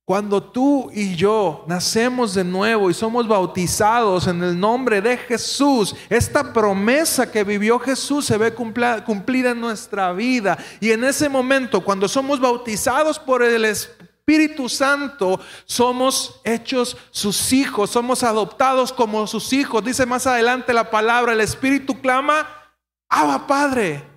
Cuando 0.06 0.42
tú 0.42 0.90
y 0.92 1.14
yo 1.14 1.64
nacemos 1.68 2.34
de 2.34 2.42
nuevo 2.42 2.90
y 2.90 2.94
somos 2.94 3.28
bautizados 3.28 4.26
en 4.26 4.42
el 4.42 4.58
nombre 4.58 5.00
de 5.00 5.16
Jesús, 5.16 5.94
esta 6.08 6.52
promesa 6.52 7.30
que 7.30 7.44
vivió 7.44 7.78
Jesús 7.78 8.24
se 8.24 8.36
ve 8.36 8.52
cumplida 8.52 9.50
en 9.50 9.60
nuestra 9.60 10.12
vida. 10.12 10.58
Y 10.80 10.90
en 10.90 11.04
ese 11.04 11.28
momento, 11.28 11.84
cuando 11.84 12.08
somos 12.08 12.40
bautizados 12.40 13.20
por 13.20 13.44
el 13.44 13.64
Espíritu 13.64 14.68
Santo, 14.68 15.38
somos 15.64 16.40
hechos 16.42 16.96
sus 17.12 17.52
hijos, 17.52 17.90
somos 17.90 18.24
adoptados 18.24 18.92
como 18.92 19.28
sus 19.28 19.52
hijos. 19.52 19.84
Dice 19.84 20.06
más 20.06 20.26
adelante 20.26 20.72
la 20.72 20.90
palabra, 20.90 21.34
el 21.34 21.40
Espíritu 21.40 22.00
clama, 22.00 22.48
Abba 23.08 23.46
Padre. 23.46 24.09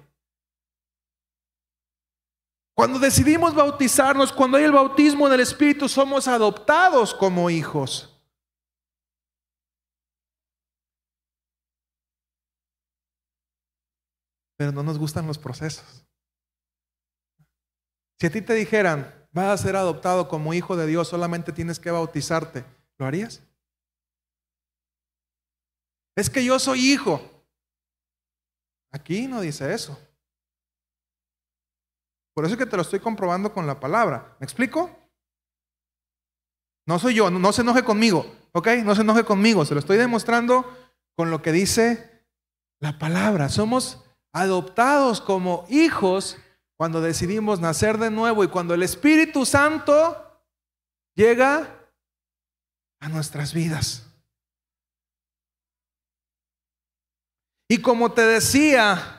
Cuando 2.76 2.98
decidimos 2.98 3.54
bautizarnos, 3.54 4.34
cuando 4.34 4.58
hay 4.58 4.64
el 4.64 4.72
bautismo 4.72 5.28
en 5.28 5.34
el 5.34 5.42
Espíritu, 5.42 5.88
somos 5.88 6.28
adoptados 6.28 7.14
como 7.14 7.50
hijos. 7.50 8.10
Pero 14.58 14.72
no 14.72 14.82
nos 14.82 14.98
gustan 14.98 15.28
los 15.28 15.38
procesos. 15.38 16.06
Si 18.20 18.28
a 18.28 18.32
ti 18.32 18.42
te 18.42 18.54
dijeran, 18.54 19.14
vas 19.32 19.48
a 19.48 19.64
ser 19.64 19.76
adoptado 19.76 20.28
como 20.28 20.54
hijo 20.54 20.76
de 20.76 20.88
Dios, 20.88 21.10
solamente 21.10 21.52
tienes 21.52 21.80
que 21.80 21.92
bautizarte, 21.92 22.66
¿lo 22.98 23.06
harías? 23.06 23.44
Es 26.16 26.30
que 26.30 26.44
yo 26.44 26.58
soy 26.60 26.94
hijo. 26.94 27.22
Aquí 28.92 29.28
no 29.28 29.42
dice 29.42 29.74
eso. 29.74 30.00
Por 32.34 32.46
eso 32.46 32.54
es 32.54 32.60
que 32.60 32.66
te 32.66 32.76
lo 32.76 32.82
estoy 32.82 33.00
comprobando 33.00 33.54
con 33.54 33.68
la 33.68 33.80
palabra. 33.80 34.36
¿Me 34.40 34.46
explico? 34.46 34.90
No 36.86 37.00
soy 37.00 37.14
yo, 37.14 37.30
no, 37.30 37.54
se 37.54 37.62
enoje 37.62 37.84
conmigo, 37.84 38.26
¿ok? 38.52 38.68
No 38.84 38.96
se 38.96 39.02
enoje 39.02 39.24
conmigo, 39.24 39.64
se 39.66 39.74
lo 39.74 39.80
estoy 39.80 39.98
demostrando 39.98 40.66
con 41.16 41.32
lo 41.32 41.42
que 41.42 41.52
dice 41.52 42.26
la 42.80 43.00
palabra. 43.00 43.50
Somos 43.50 44.04
adoptados 44.34 45.22
como 45.22 45.66
hijos 45.70 46.38
cuando 46.76 47.00
decidimos 47.00 47.60
nacer 47.60 47.98
de 47.98 48.12
nuevo 48.12 48.44
y 48.44 48.50
cuando 48.50 48.74
el 48.74 48.84
Espíritu 48.84 49.46
Santo 49.46 50.42
llega 51.16 51.88
a 53.00 53.10
nuestras 53.10 53.54
vidas. 53.54 54.10
Y 57.70 57.82
como 57.82 58.12
te 58.12 58.24
decía, 58.24 59.13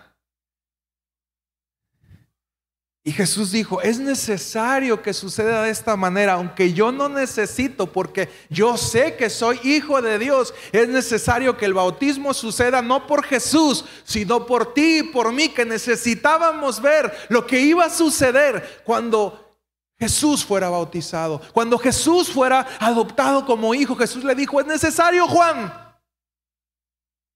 y 3.07 3.13
Jesús 3.13 3.53
dijo, 3.53 3.83
es 3.83 3.99
necesario 3.99 5.03
que 5.03 5.13
suceda 5.13 5.63
de 5.63 5.71
esta 5.71 5.95
manera, 5.95 6.33
aunque 6.33 6.73
yo 6.73 6.91
no 6.91 7.11
necesito, 7.11 7.93
porque 7.93 8.31
yo 8.49 8.79
sé 8.79 9.15
que 9.17 9.29
soy 9.29 9.61
hijo 9.63 10.01
de 10.01 10.19
Dios, 10.19 10.55
es 10.73 10.89
necesario 10.89 11.55
que 11.59 11.67
el 11.67 11.75
bautismo 11.75 12.33
suceda 12.33 12.81
no 12.81 13.07
por 13.07 13.23
Jesús, 13.23 13.85
sino 14.05 14.47
por 14.47 14.73
ti 14.73 15.01
y 15.01 15.03
por 15.03 15.35
mí, 15.35 15.51
que 15.51 15.67
necesitábamos 15.67 16.81
ver 16.81 17.13
lo 17.29 17.47
que 17.47 17.61
iba 17.61 17.85
a 17.85 17.91
suceder 17.91 18.83
cuando 18.87 19.55
Jesús 19.99 20.43
fuera 20.43 20.71
bautizado, 20.71 21.43
cuando 21.53 21.77
Jesús 21.77 22.31
fuera 22.31 22.67
adoptado 22.81 23.45
como 23.45 23.75
hijo. 23.75 23.95
Jesús 23.97 24.25
le 24.25 24.35
dijo, 24.35 24.61
es 24.61 24.67
necesario, 24.67 25.29
Juan, 25.29 25.75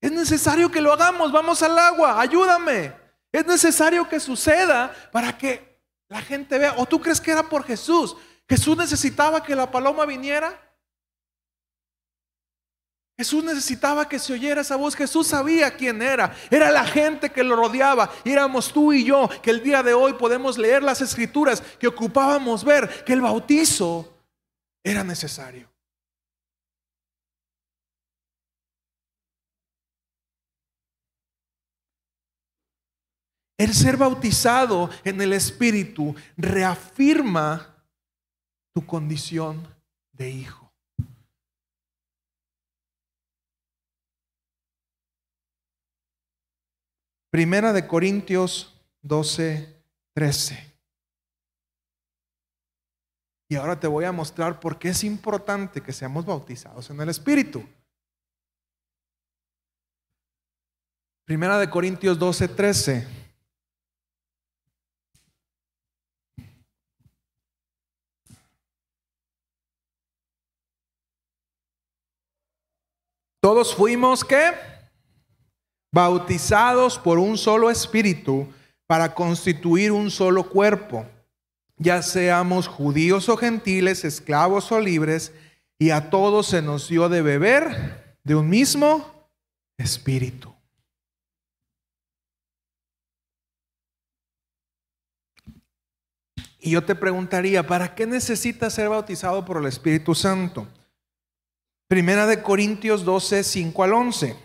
es 0.00 0.12
necesario 0.12 0.70
que 0.70 0.80
lo 0.80 0.94
hagamos, 0.94 1.30
vamos 1.30 1.62
al 1.62 1.78
agua, 1.78 2.18
ayúdame. 2.18 3.07
Es 3.32 3.46
necesario 3.46 4.08
que 4.08 4.20
suceda 4.20 4.94
para 5.12 5.36
que 5.36 5.80
la 6.08 6.22
gente 6.22 6.58
vea. 6.58 6.74
¿O 6.78 6.86
tú 6.86 7.00
crees 7.00 7.20
que 7.20 7.30
era 7.30 7.42
por 7.42 7.64
Jesús? 7.64 8.16
Jesús 8.48 8.76
necesitaba 8.76 9.42
que 9.42 9.54
la 9.54 9.70
paloma 9.70 10.06
viniera. 10.06 10.58
Jesús 13.18 13.42
necesitaba 13.42 14.08
que 14.08 14.18
se 14.18 14.32
oyera 14.32 14.60
esa 14.60 14.76
voz. 14.76 14.94
Jesús 14.94 15.26
sabía 15.26 15.76
quién 15.76 16.00
era. 16.00 16.34
Era 16.50 16.70
la 16.70 16.84
gente 16.84 17.30
que 17.30 17.42
lo 17.42 17.56
rodeaba. 17.56 18.10
Éramos 18.24 18.72
tú 18.72 18.92
y 18.92 19.04
yo 19.04 19.28
que 19.42 19.50
el 19.50 19.62
día 19.62 19.82
de 19.82 19.92
hoy 19.92 20.14
podemos 20.14 20.56
leer 20.56 20.82
las 20.82 21.00
escrituras 21.00 21.62
que 21.78 21.88
ocupábamos 21.88 22.64
ver 22.64 23.04
que 23.04 23.12
el 23.12 23.20
bautizo 23.20 24.16
era 24.84 25.04
necesario. 25.04 25.68
El 33.58 33.74
ser 33.74 33.96
bautizado 33.96 34.88
en 35.02 35.20
el 35.20 35.32
Espíritu 35.32 36.14
reafirma 36.36 37.84
tu 38.72 38.86
condición 38.86 39.66
de 40.12 40.30
hijo. 40.30 40.72
Primera 47.30 47.72
de 47.72 47.86
Corintios 47.86 48.80
12, 49.02 49.82
13. 50.14 50.74
Y 53.50 53.56
ahora 53.56 53.80
te 53.80 53.88
voy 53.88 54.04
a 54.04 54.12
mostrar 54.12 54.60
por 54.60 54.78
qué 54.78 54.90
es 54.90 55.02
importante 55.02 55.82
que 55.82 55.92
seamos 55.92 56.24
bautizados 56.24 56.88
en 56.90 57.00
el 57.00 57.08
Espíritu. 57.08 57.68
Primera 61.24 61.58
de 61.58 61.68
Corintios 61.68 62.18
12, 62.18 62.48
13. 62.48 63.17
Todos 73.48 73.74
fuimos 73.74 74.26
que 74.26 74.52
bautizados 75.90 76.98
por 76.98 77.18
un 77.18 77.38
solo 77.38 77.70
espíritu 77.70 78.46
para 78.86 79.14
constituir 79.14 79.90
un 79.90 80.10
solo 80.10 80.50
cuerpo, 80.50 81.06
ya 81.78 82.02
seamos 82.02 82.68
judíos 82.68 83.30
o 83.30 83.38
gentiles, 83.38 84.04
esclavos 84.04 84.70
o 84.70 84.78
libres, 84.78 85.32
y 85.78 85.88
a 85.88 86.10
todos 86.10 86.48
se 86.48 86.60
nos 86.60 86.90
dio 86.90 87.08
de 87.08 87.22
beber 87.22 88.18
de 88.22 88.34
un 88.34 88.50
mismo 88.50 89.30
espíritu. 89.78 90.54
Y 96.60 96.72
yo 96.72 96.84
te 96.84 96.94
preguntaría, 96.94 97.66
¿para 97.66 97.94
qué 97.94 98.06
necesitas 98.06 98.74
ser 98.74 98.90
bautizado 98.90 99.42
por 99.46 99.56
el 99.56 99.64
Espíritu 99.64 100.14
Santo? 100.14 100.68
Primera 101.88 102.26
de 102.26 102.42
Corintios 102.42 103.04
12, 103.04 103.42
5 103.42 103.82
al 103.82 103.92
11. 103.94 104.36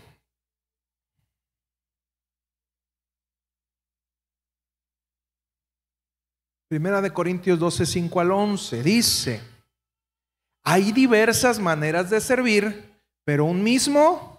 Primera 6.69 7.01
de 7.01 7.11
Corintios 7.11 7.59
12, 7.59 7.85
5 7.85 8.19
al 8.19 8.31
11. 8.31 8.81
Dice, 8.81 9.41
hay 10.63 10.91
diversas 10.91 11.59
maneras 11.59 12.09
de 12.09 12.19
servir, 12.19 12.97
pero 13.25 13.45
un 13.45 13.61
mismo 13.61 14.33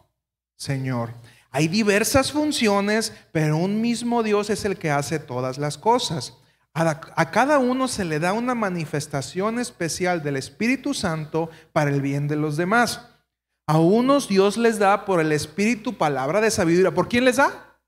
Señor. 0.57 1.11
Hay 1.51 1.69
diversas 1.69 2.33
funciones, 2.33 3.13
pero 3.33 3.57
un 3.57 3.81
mismo 3.81 4.23
Dios 4.23 4.51
es 4.51 4.65
el 4.65 4.79
que 4.79 4.91
hace 4.91 5.19
todas 5.19 5.59
las 5.59 5.79
cosas. 5.79 6.35
A, 6.77 7.31
cada 7.31 7.61
uno 7.61 7.87
se 7.87 8.05
le 8.05 8.19
da 8.19 8.33
una 8.33 8.57
manifestación 8.57 9.61
especial 9.61 10.25
del 10.25 10.37
Espíritu 10.37 10.93
Santo 10.93 11.49
para 11.73 11.91
el 11.91 12.01
bien 12.01 12.27
de 12.27 12.35
los 12.35 12.57
demás. 12.57 13.09
A 13.69 13.79
unos 13.79 14.29
Dios 14.29 14.57
les 14.57 14.81
da 14.81 15.05
por 15.05 15.21
el 15.21 15.31
Espíritu 15.31 15.97
palabra 15.97 16.41
de 16.41 16.51
sabiduría. 16.51 16.93
¿Por 16.93 17.09
quién 17.09 17.25
les 17.25 17.37
da? 17.37 17.79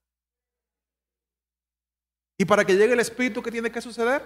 Y 2.37 2.45
para 2.45 2.63
que 2.63 2.75
llegue 2.75 2.93
el 2.93 2.99
Espíritu, 3.01 3.43
¿qué 3.43 3.51
tiene 3.51 3.71
que 3.71 3.81
suceder? 3.81 4.23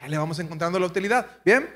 Ya 0.00 0.08
le 0.08 0.18
vamos 0.18 0.38
encontrando 0.38 0.78
la 0.78 0.86
utilidad. 0.86 1.40
Bien. 1.46 1.66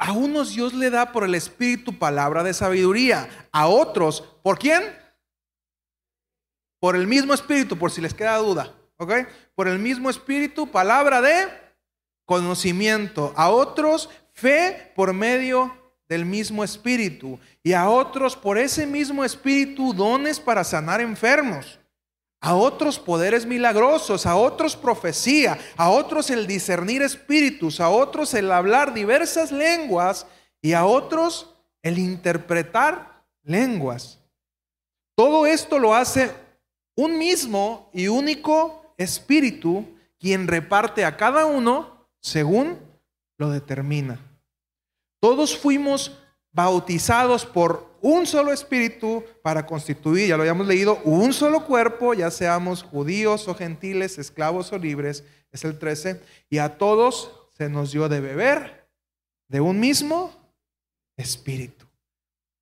A 0.00 0.12
unos 0.12 0.54
Dios 0.54 0.72
le 0.72 0.88
da 0.88 1.12
por 1.12 1.24
el 1.24 1.34
Espíritu 1.34 1.98
palabra 1.98 2.42
de 2.42 2.54
sabiduría. 2.54 3.48
A 3.52 3.68
otros, 3.68 4.22
¿por 4.42 4.58
quién? 4.58 4.82
Por 6.80 6.96
el 6.96 7.06
mismo 7.06 7.34
espíritu, 7.34 7.76
por 7.76 7.90
si 7.90 8.00
les 8.00 8.14
queda 8.14 8.36
duda, 8.36 8.74
¿ok? 8.98 9.12
Por 9.54 9.68
el 9.68 9.78
mismo 9.78 10.10
espíritu, 10.10 10.70
palabra 10.70 11.20
de 11.20 11.48
conocimiento. 12.24 13.32
A 13.36 13.50
otros, 13.50 14.08
fe 14.32 14.92
por 14.94 15.12
medio 15.12 15.74
del 16.08 16.24
mismo 16.24 16.62
espíritu. 16.62 17.38
Y 17.62 17.72
a 17.72 17.88
otros, 17.88 18.36
por 18.36 18.58
ese 18.58 18.86
mismo 18.86 19.24
espíritu, 19.24 19.92
dones 19.92 20.38
para 20.38 20.62
sanar 20.64 21.00
enfermos. 21.00 21.78
A 22.40 22.54
otros 22.54 23.00
poderes 23.00 23.44
milagrosos, 23.44 24.24
a 24.24 24.36
otros 24.36 24.76
profecía, 24.76 25.58
a 25.76 25.90
otros 25.90 26.30
el 26.30 26.46
discernir 26.46 27.02
espíritus, 27.02 27.80
a 27.80 27.88
otros 27.88 28.32
el 28.34 28.52
hablar 28.52 28.94
diversas 28.94 29.50
lenguas 29.50 30.24
y 30.62 30.72
a 30.72 30.84
otros 30.84 31.56
el 31.82 31.98
interpretar 31.98 33.24
lenguas. 33.42 34.20
Todo 35.16 35.46
esto 35.46 35.80
lo 35.80 35.96
hace 35.96 36.32
un 36.98 37.16
mismo 37.16 37.90
y 37.94 38.08
único 38.08 38.92
espíritu 38.96 39.86
quien 40.18 40.48
reparte 40.48 41.04
a 41.04 41.16
cada 41.16 41.46
uno 41.46 42.08
según 42.20 42.76
lo 43.38 43.50
determina. 43.50 44.18
Todos 45.20 45.56
fuimos 45.56 46.18
bautizados 46.50 47.46
por 47.46 47.88
un 48.00 48.26
solo 48.26 48.52
espíritu 48.52 49.22
para 49.42 49.64
constituir, 49.64 50.26
ya 50.26 50.36
lo 50.36 50.42
habíamos 50.42 50.66
leído, 50.66 51.00
un 51.04 51.32
solo 51.32 51.64
cuerpo, 51.64 52.14
ya 52.14 52.32
seamos 52.32 52.82
judíos 52.82 53.46
o 53.46 53.54
gentiles, 53.54 54.18
esclavos 54.18 54.72
o 54.72 54.78
libres, 54.78 55.22
es 55.52 55.64
el 55.64 55.78
13, 55.78 56.20
y 56.50 56.58
a 56.58 56.78
todos 56.78 57.30
se 57.56 57.68
nos 57.68 57.92
dio 57.92 58.08
de 58.08 58.20
beber 58.20 58.88
de 59.46 59.60
un 59.60 59.78
mismo 59.78 60.32
espíritu. 61.16 61.86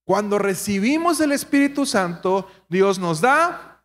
Cuando 0.04 0.38
recibimos 0.38 1.20
el 1.20 1.32
Espíritu 1.32 1.86
Santo, 1.86 2.48
Dios 2.68 2.98
nos 2.98 3.22
da 3.22 3.75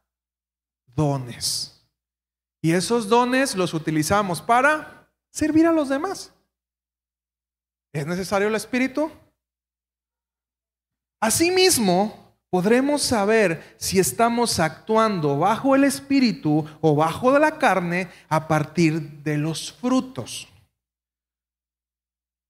dones. 0.95 1.85
Y 2.61 2.73
esos 2.73 3.07
dones 3.09 3.55
los 3.55 3.73
utilizamos 3.73 4.41
para 4.41 5.09
servir 5.29 5.65
a 5.65 5.71
los 5.71 5.89
demás. 5.89 6.33
¿Es 7.93 8.05
necesario 8.05 8.47
el 8.47 8.55
Espíritu? 8.55 9.11
Asimismo, 11.19 12.35
podremos 12.49 13.01
saber 13.01 13.75
si 13.77 13.99
estamos 13.99 14.59
actuando 14.59 15.39
bajo 15.39 15.75
el 15.75 15.83
Espíritu 15.83 16.65
o 16.81 16.95
bajo 16.95 17.37
la 17.37 17.57
carne 17.57 18.09
a 18.29 18.47
partir 18.47 19.01
de 19.23 19.37
los 19.37 19.71
frutos. 19.71 20.47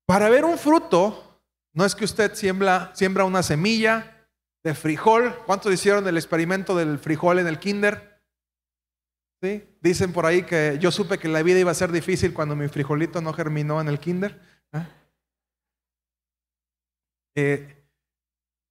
Para 0.05 0.29
ver 0.29 0.43
un 0.43 0.57
fruto, 0.57 1.39
no 1.73 1.85
es 1.85 1.95
que 1.95 2.05
usted 2.05 2.33
siembra, 2.35 2.91
siembra 2.93 3.23
una 3.23 3.43
semilla 3.43 4.27
de 4.63 4.75
frijol. 4.75 5.35
¿Cuántos 5.45 5.73
hicieron 5.73 6.07
el 6.07 6.17
experimento 6.17 6.75
del 6.75 6.99
frijol 6.99 7.39
en 7.39 7.47
el 7.47 7.59
kinder? 7.59 8.10
Dicen 9.81 10.13
por 10.13 10.27
ahí 10.27 10.43
que 10.43 10.77
yo 10.79 10.91
supe 10.91 11.17
que 11.17 11.27
la 11.27 11.41
vida 11.41 11.57
iba 11.57 11.71
a 11.71 11.75
ser 11.75 11.91
difícil 11.91 12.31
cuando 12.31 12.55
mi 12.55 12.67
frijolito 12.67 13.21
no 13.21 13.33
germinó 13.33 13.81
en 13.81 13.87
el 13.87 13.99
kinder. 13.99 14.39
¿eh? 14.71 14.87
Eh, 17.33 17.83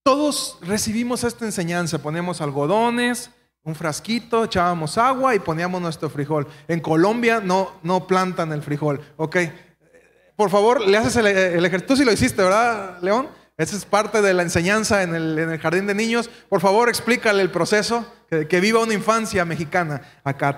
todos 0.04 0.59
recibimos 0.62 1.24
esta 1.24 1.44
enseñanza. 1.44 2.00
Ponemos 2.00 2.40
algodones, 2.40 3.33
un 3.64 3.74
frasquito, 3.74 4.44
echábamos 4.44 4.96
agua 4.96 5.35
y 5.35 5.40
poníamos 5.40 5.83
nuestro 5.83 6.09
frijol. 6.09 6.46
En 6.68 6.78
Colombia 6.78 7.40
no, 7.40 7.80
no 7.83 8.06
plantan 8.06 8.52
el 8.52 8.62
frijol. 8.62 9.00
Ok. 9.16 9.38
Por 10.37 10.50
favor, 10.50 10.87
le 10.87 10.96
haces 10.96 11.16
el, 11.16 11.26
el 11.26 11.64
ejercicio. 11.66 11.87
Tú 11.88 11.96
sí 11.96 12.04
lo 12.04 12.12
hiciste, 12.12 12.42
¿verdad, 12.42 13.02
León? 13.02 13.39
Esa 13.61 13.77
es 13.77 13.85
parte 13.85 14.23
de 14.23 14.33
la 14.33 14.40
enseñanza 14.40 15.03
en 15.03 15.14
el, 15.14 15.59
jardín 15.59 15.87
de 15.87 15.94
niños. 15.94 16.31
Por 16.49 16.62
favor, 16.62 16.88
explícale 16.88 17.42
el 17.42 17.51
proceso, 17.51 18.11
que, 18.31 18.59
viva 18.59 18.81
una 18.81 18.94
infancia 18.94 19.44
mexicana 19.44 20.01
acá. 20.25 20.57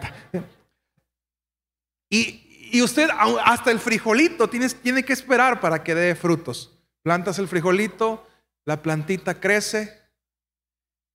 Y, 2.09 2.71
y, 2.73 2.81
usted, 2.81 3.09
hasta 3.45 3.73
el 3.73 3.81
frijolito, 3.81 4.49
tiene 4.49 5.03
que 5.03 5.13
esperar 5.13 5.61
para 5.61 5.83
que 5.83 5.97
dé 5.97 6.15
frutos. 6.15 6.79
Plantas 7.03 7.41
el 7.41 7.49
frijolito, 7.49 8.25
la 8.65 8.83
plantita 8.83 9.41
crece. 9.41 9.99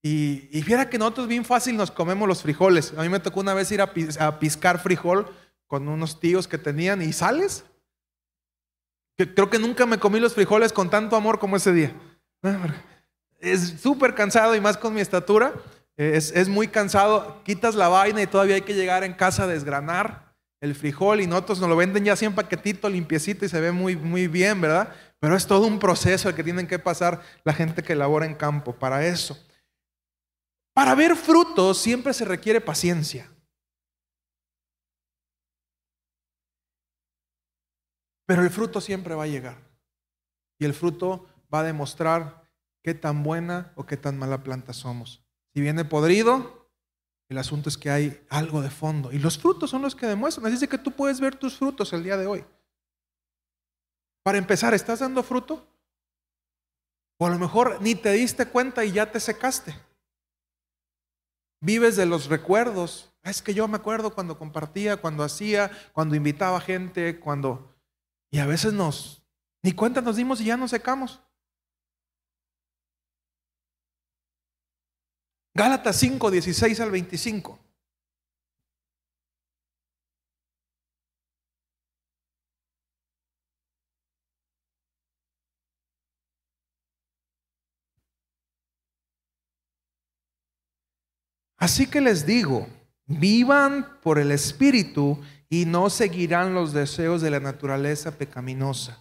Y, 0.04 0.50
y 0.52 0.62
viera 0.64 0.90
que 0.90 0.98
nosotros 0.98 1.30
bien 1.30 1.46
fácil 1.46 1.78
nos 1.78 1.92
comemos 1.92 2.28
los 2.28 2.42
frijoles. 2.42 2.94
A 2.98 3.02
mí 3.04 3.08
me 3.08 3.22
tocó 3.22 3.40
una 3.40 3.54
vez 3.54 3.72
ir 3.72 3.82
a, 3.82 3.94
a 4.20 4.40
piscar 4.40 4.80
frijol 4.80 5.34
con 5.68 5.88
unos 5.88 6.20
tíos 6.20 6.50
que 6.50 6.58
tenían 6.58 7.02
y 7.02 7.14
sales 7.14 7.64
Creo 9.18 9.50
que 9.50 9.58
nunca 9.58 9.86
me 9.86 9.98
comí 9.98 10.20
los 10.20 10.36
frijoles 10.36 10.72
con 10.72 10.90
tanto 10.90 11.16
amor 11.16 11.40
como 11.40 11.58
ese 11.58 11.74
día. 11.74 11.92
Es 13.40 13.82
súper 13.82 14.14
cansado 14.14 14.56
y 14.56 14.62
más 14.62 14.78
con 14.78 14.94
mi 14.94 15.02
estatura. 15.02 15.54
Es, 15.96 16.32
es, 16.32 16.48
muy 16.48 16.68
cansado. 16.68 17.42
Quitas 17.44 17.74
la 17.74 17.88
vaina 17.88 18.22
y 18.22 18.28
todavía 18.28 18.56
hay 18.56 18.62
que 18.62 18.76
llegar 18.76 19.04
en 19.04 19.14
casa 19.14 19.44
a 19.44 19.48
desgranar 19.48 20.36
el 20.62 20.76
frijol 20.76 21.22
y 21.22 21.28
nosotros 21.28 21.60
nos 21.60 21.70
lo 21.70 21.76
venden 21.76 22.06
ya 22.06 22.14
así 22.14 22.26
en 22.26 22.36
paquetito, 22.36 22.90
limpiecito 22.90 23.46
y 23.46 23.50
se 23.50 23.60
ve 23.60 23.72
muy, 23.72 23.96
muy 23.96 24.28
bien, 24.28 24.62
¿verdad? 24.62 24.94
Pero 25.20 25.36
es 25.36 25.48
todo 25.48 25.66
un 25.66 25.80
proceso 25.80 26.30
el 26.30 26.36
que 26.36 26.44
tienen 26.44 26.68
que 26.68 26.80
pasar 26.80 27.22
la 27.44 27.54
gente 27.54 27.84
que 27.84 27.96
labora 27.96 28.28
en 28.28 28.36
campo 28.36 28.74
para 28.74 29.06
eso. 29.06 29.38
Para 30.74 30.94
ver 30.94 31.16
frutos 31.16 31.80
siempre 31.80 32.14
se 32.14 32.26
requiere 32.26 32.62
paciencia. 32.62 33.32
Pero 38.28 38.44
el 38.44 38.52
fruto 38.52 38.80
siempre 38.82 39.16
va 39.16 39.24
a 39.24 39.28
llegar. 39.28 39.58
Y 40.60 40.66
el 40.66 40.74
fruto 40.76 41.26
va 41.52 41.62
a 41.62 41.64
demostrar 41.64 42.44
qué 42.84 42.94
tan 42.94 43.24
buena 43.24 43.72
o 43.76 43.86
qué 43.86 43.98
tan 43.98 44.20
mala 44.20 44.44
planta 44.44 44.74
somos. 44.74 45.24
Si 45.54 45.62
viene 45.62 45.86
podrido, 45.86 46.70
el 47.30 47.38
asunto 47.38 47.70
es 47.70 47.78
que 47.78 47.90
hay 47.90 48.26
algo 48.30 48.62
de 48.62 48.70
fondo. 48.70 49.12
Y 49.12 49.20
los 49.20 49.38
frutos 49.38 49.70
son 49.70 49.82
los 49.82 49.96
que 49.96 50.06
demuestran. 50.06 50.54
Así 50.54 50.68
que 50.68 50.78
tú 50.78 50.92
puedes 50.92 51.20
ver 51.20 51.36
tus 51.36 51.58
frutos 51.58 51.94
el 51.94 52.04
día 52.04 52.18
de 52.18 52.28
hoy. 52.28 52.46
Para 54.24 54.38
empezar, 54.38 54.74
¿estás 54.74 55.00
dando 55.00 55.24
fruto? 55.24 55.66
O 57.18 57.26
a 57.26 57.30
lo 57.30 57.40
mejor 57.40 57.82
ni 57.82 57.96
te 57.96 58.12
diste 58.12 58.46
cuenta 58.46 58.84
y 58.84 58.92
ya 58.92 59.10
te 59.10 59.22
secaste. 59.22 59.74
Vives 61.62 61.96
de 61.96 62.06
los 62.06 62.28
recuerdos. 62.28 63.10
Es 63.24 63.42
que 63.42 63.54
yo 63.54 63.70
me 63.70 63.78
acuerdo 63.78 64.14
cuando 64.14 64.38
compartía, 64.38 64.98
cuando 64.98 65.24
hacía, 65.24 65.72
cuando 65.94 66.16
invitaba 66.16 66.60
gente, 66.60 67.20
cuando 67.22 67.77
y 68.30 68.40
a 68.40 68.46
veces 68.46 68.74
nos, 68.74 69.24
ni 69.62 69.72
cuenta 69.72 70.02
nos 70.02 70.16
dimos 70.16 70.42
y 70.42 70.46
ya 70.46 70.58
nos 70.58 70.72
secamos. 70.72 71.22
Gálatas 75.54 75.96
5, 75.96 76.30
16 76.30 76.80
al 76.82 76.92
25. 76.92 77.60
Así 91.58 91.88
que 91.88 92.02
les 92.02 92.26
digo, 92.26 92.68
vivan 93.08 94.00
por 94.02 94.20
el 94.20 94.32
Espíritu 94.32 95.20
y 95.50 95.66
no 95.66 95.90
seguirán 95.90 96.54
los 96.54 96.74
deseos 96.74 97.22
de 97.22 97.32
la 97.32 97.40
naturaleza 97.40 98.12
pecaminosa. 98.12 99.00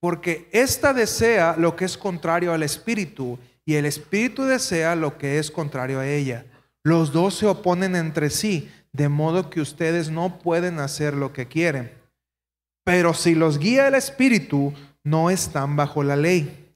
Porque 0.00 0.48
ésta 0.52 0.92
desea 0.92 1.56
lo 1.56 1.76
que 1.76 1.86
es 1.86 1.96
contrario 1.96 2.52
al 2.52 2.62
Espíritu 2.62 3.38
y 3.64 3.74
el 3.76 3.86
Espíritu 3.86 4.44
desea 4.44 4.94
lo 4.94 5.16
que 5.16 5.38
es 5.38 5.50
contrario 5.50 6.00
a 6.00 6.06
ella. 6.06 6.44
Los 6.82 7.12
dos 7.12 7.36
se 7.36 7.46
oponen 7.46 7.96
entre 7.96 8.28
sí, 8.28 8.70
de 8.92 9.08
modo 9.08 9.48
que 9.48 9.60
ustedes 9.60 10.10
no 10.10 10.38
pueden 10.38 10.78
hacer 10.78 11.14
lo 11.14 11.32
que 11.32 11.48
quieren. 11.48 11.90
Pero 12.84 13.14
si 13.14 13.34
los 13.34 13.58
guía 13.58 13.88
el 13.88 13.94
Espíritu, 13.94 14.74
no 15.02 15.30
están 15.30 15.76
bajo 15.76 16.02
la 16.02 16.16
ley. 16.16 16.74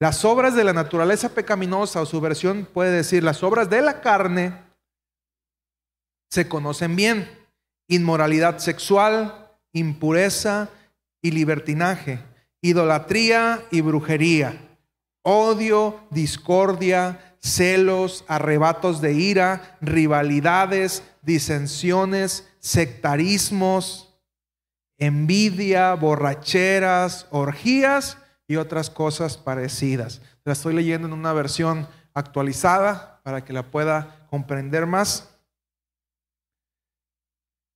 Las 0.00 0.24
obras 0.24 0.54
de 0.54 0.64
la 0.64 0.72
naturaleza 0.72 1.28
pecaminosa, 1.28 2.00
o 2.00 2.06
su 2.06 2.20
versión 2.20 2.68
puede 2.72 2.92
decir, 2.92 3.24
las 3.24 3.42
obras 3.42 3.68
de 3.68 3.82
la 3.82 4.00
carne, 4.00 4.56
se 6.30 6.48
conocen 6.48 6.96
bien. 6.96 7.41
Inmoralidad 7.92 8.56
sexual, 8.56 9.50
impureza 9.74 10.70
y 11.20 11.30
libertinaje, 11.30 12.20
idolatría 12.62 13.60
y 13.70 13.82
brujería, 13.82 14.58
odio, 15.22 16.00
discordia, 16.10 17.36
celos, 17.38 18.24
arrebatos 18.28 19.02
de 19.02 19.12
ira, 19.12 19.76
rivalidades, 19.82 21.02
disensiones, 21.20 22.48
sectarismos, 22.60 24.18
envidia, 24.96 25.92
borracheras, 25.92 27.26
orgías 27.30 28.16
y 28.48 28.56
otras 28.56 28.88
cosas 28.88 29.36
parecidas. 29.36 30.22
La 30.46 30.54
estoy 30.54 30.72
leyendo 30.72 31.08
en 31.08 31.12
una 31.12 31.34
versión 31.34 31.86
actualizada 32.14 33.20
para 33.22 33.44
que 33.44 33.52
la 33.52 33.70
pueda 33.70 34.26
comprender 34.30 34.86
más. 34.86 35.28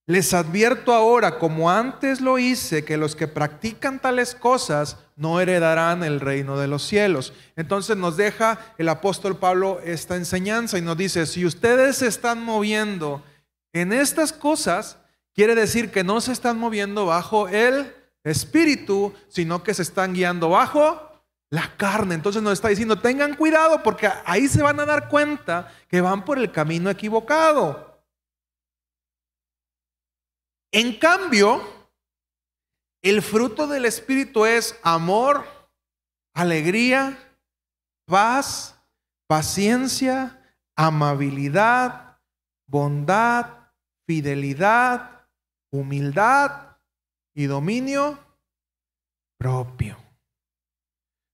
Les 0.08 0.32
advierto 0.34 0.92
ahora, 0.92 1.36
como 1.40 1.68
antes 1.68 2.20
lo 2.20 2.38
hice, 2.38 2.84
que 2.84 2.96
los 2.96 3.16
que 3.16 3.26
practican 3.26 3.98
tales 3.98 4.36
cosas 4.36 4.98
no 5.16 5.40
heredarán 5.40 6.04
el 6.04 6.20
reino 6.20 6.56
de 6.56 6.68
los 6.68 6.84
cielos. 6.84 7.32
Entonces 7.56 7.96
nos 7.96 8.16
deja 8.16 8.60
el 8.78 8.88
apóstol 8.88 9.36
Pablo 9.36 9.80
esta 9.82 10.14
enseñanza 10.14 10.78
y 10.78 10.82
nos 10.82 10.96
dice, 10.96 11.26
si 11.26 11.44
ustedes 11.44 11.96
se 11.96 12.06
están 12.06 12.40
moviendo 12.44 13.24
en 13.72 13.92
estas 13.92 14.32
cosas, 14.32 14.98
quiere 15.34 15.56
decir 15.56 15.90
que 15.90 16.04
no 16.04 16.20
se 16.20 16.30
están 16.30 16.56
moviendo 16.56 17.06
bajo 17.06 17.48
el 17.48 17.92
espíritu, 18.22 19.12
sino 19.28 19.64
que 19.64 19.74
se 19.74 19.82
están 19.82 20.14
guiando 20.14 20.50
bajo 20.50 21.20
la 21.50 21.76
carne. 21.76 22.14
Entonces 22.14 22.42
nos 22.42 22.52
está 22.52 22.68
diciendo, 22.68 23.00
tengan 23.00 23.34
cuidado 23.34 23.82
porque 23.82 24.08
ahí 24.24 24.46
se 24.46 24.62
van 24.62 24.78
a 24.78 24.86
dar 24.86 25.08
cuenta 25.08 25.72
que 25.88 26.00
van 26.00 26.24
por 26.24 26.38
el 26.38 26.52
camino 26.52 26.90
equivocado. 26.90 27.95
En 30.72 30.98
cambio, 30.98 31.62
el 33.02 33.22
fruto 33.22 33.66
del 33.66 33.84
espíritu 33.84 34.44
es 34.44 34.78
amor, 34.82 35.44
alegría, 36.34 37.18
paz, 38.06 38.78
paciencia, 39.26 40.42
amabilidad, 40.76 42.18
bondad, 42.66 43.70
fidelidad, 44.06 45.26
humildad 45.70 46.76
y 47.34 47.46
dominio 47.46 48.18
propio. 49.38 49.96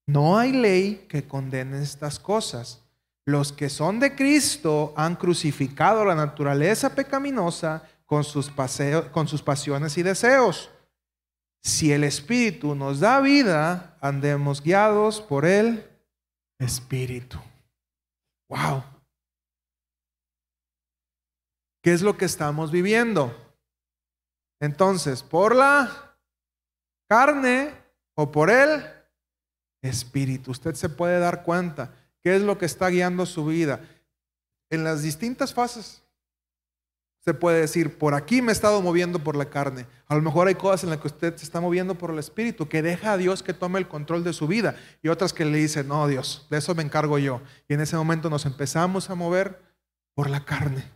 No 0.06 0.38
hay 0.38 0.52
ley 0.52 1.06
que 1.08 1.26
condene 1.26 1.82
estas 1.82 2.18
cosas. 2.18 2.82
Los 3.24 3.52
que 3.52 3.70
son 3.70 4.00
de 4.00 4.16
Cristo 4.16 4.92
han 4.96 5.14
crucificado 5.16 6.04
la 6.04 6.14
naturaleza 6.14 6.94
pecaminosa 6.94 7.88
con 8.12 8.24
sus, 8.24 8.52
con 9.10 9.26
sus 9.26 9.40
pasiones 9.40 9.96
y 9.96 10.02
deseos. 10.02 10.70
Si 11.62 11.92
el 11.92 12.04
Espíritu 12.04 12.74
nos 12.74 13.00
da 13.00 13.22
vida, 13.22 13.96
andemos 14.02 14.60
guiados 14.60 15.22
por 15.22 15.46
el 15.46 15.90
Espíritu. 16.58 17.38
Wow. 18.50 18.84
¿Qué 21.82 21.94
es 21.94 22.02
lo 22.02 22.18
que 22.18 22.26
estamos 22.26 22.70
viviendo? 22.70 23.34
Entonces, 24.60 25.22
por 25.22 25.56
la 25.56 26.14
carne 27.08 27.72
o 28.14 28.30
por 28.30 28.50
el 28.50 28.84
espíritu, 29.80 30.50
usted 30.50 30.74
se 30.74 30.90
puede 30.90 31.18
dar 31.18 31.44
cuenta 31.44 31.94
qué 32.20 32.36
es 32.36 32.42
lo 32.42 32.58
que 32.58 32.66
está 32.66 32.90
guiando 32.90 33.24
su 33.24 33.46
vida. 33.46 33.80
En 34.68 34.84
las 34.84 35.02
distintas 35.02 35.54
fases 35.54 36.01
se 37.24 37.34
puede 37.34 37.60
decir, 37.60 37.98
por 37.98 38.14
aquí 38.14 38.42
me 38.42 38.50
he 38.50 38.52
estado 38.52 38.82
moviendo 38.82 39.20
por 39.20 39.36
la 39.36 39.44
carne. 39.44 39.86
A 40.08 40.16
lo 40.16 40.22
mejor 40.22 40.48
hay 40.48 40.56
cosas 40.56 40.82
en 40.82 40.90
las 40.90 40.98
que 40.98 41.06
usted 41.06 41.36
se 41.36 41.44
está 41.44 41.60
moviendo 41.60 41.94
por 41.94 42.10
el 42.10 42.18
Espíritu, 42.18 42.68
que 42.68 42.82
deja 42.82 43.12
a 43.12 43.16
Dios 43.16 43.44
que 43.44 43.54
tome 43.54 43.78
el 43.78 43.86
control 43.86 44.24
de 44.24 44.32
su 44.32 44.48
vida. 44.48 44.74
Y 45.02 45.08
otras 45.08 45.32
que 45.32 45.44
le 45.44 45.56
dicen, 45.56 45.86
no 45.86 46.08
Dios, 46.08 46.48
de 46.50 46.58
eso 46.58 46.74
me 46.74 46.82
encargo 46.82 47.18
yo. 47.18 47.40
Y 47.68 47.74
en 47.74 47.80
ese 47.80 47.96
momento 47.96 48.28
nos 48.28 48.44
empezamos 48.44 49.08
a 49.08 49.14
mover 49.14 49.62
por 50.14 50.28
la 50.28 50.44
carne. 50.44 50.90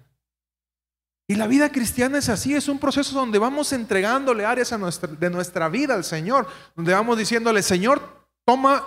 Y 1.28 1.36
la 1.36 1.46
vida 1.46 1.70
cristiana 1.70 2.18
es 2.18 2.28
así, 2.28 2.54
es 2.54 2.66
un 2.66 2.80
proceso 2.80 3.16
donde 3.16 3.38
vamos 3.38 3.72
entregándole 3.72 4.44
áreas 4.44 4.74
de 5.20 5.30
nuestra 5.30 5.68
vida 5.68 5.94
al 5.94 6.02
Señor, 6.02 6.48
donde 6.74 6.92
vamos 6.92 7.18
diciéndole, 7.18 7.62
Señor, 7.62 8.02
toma 8.44 8.84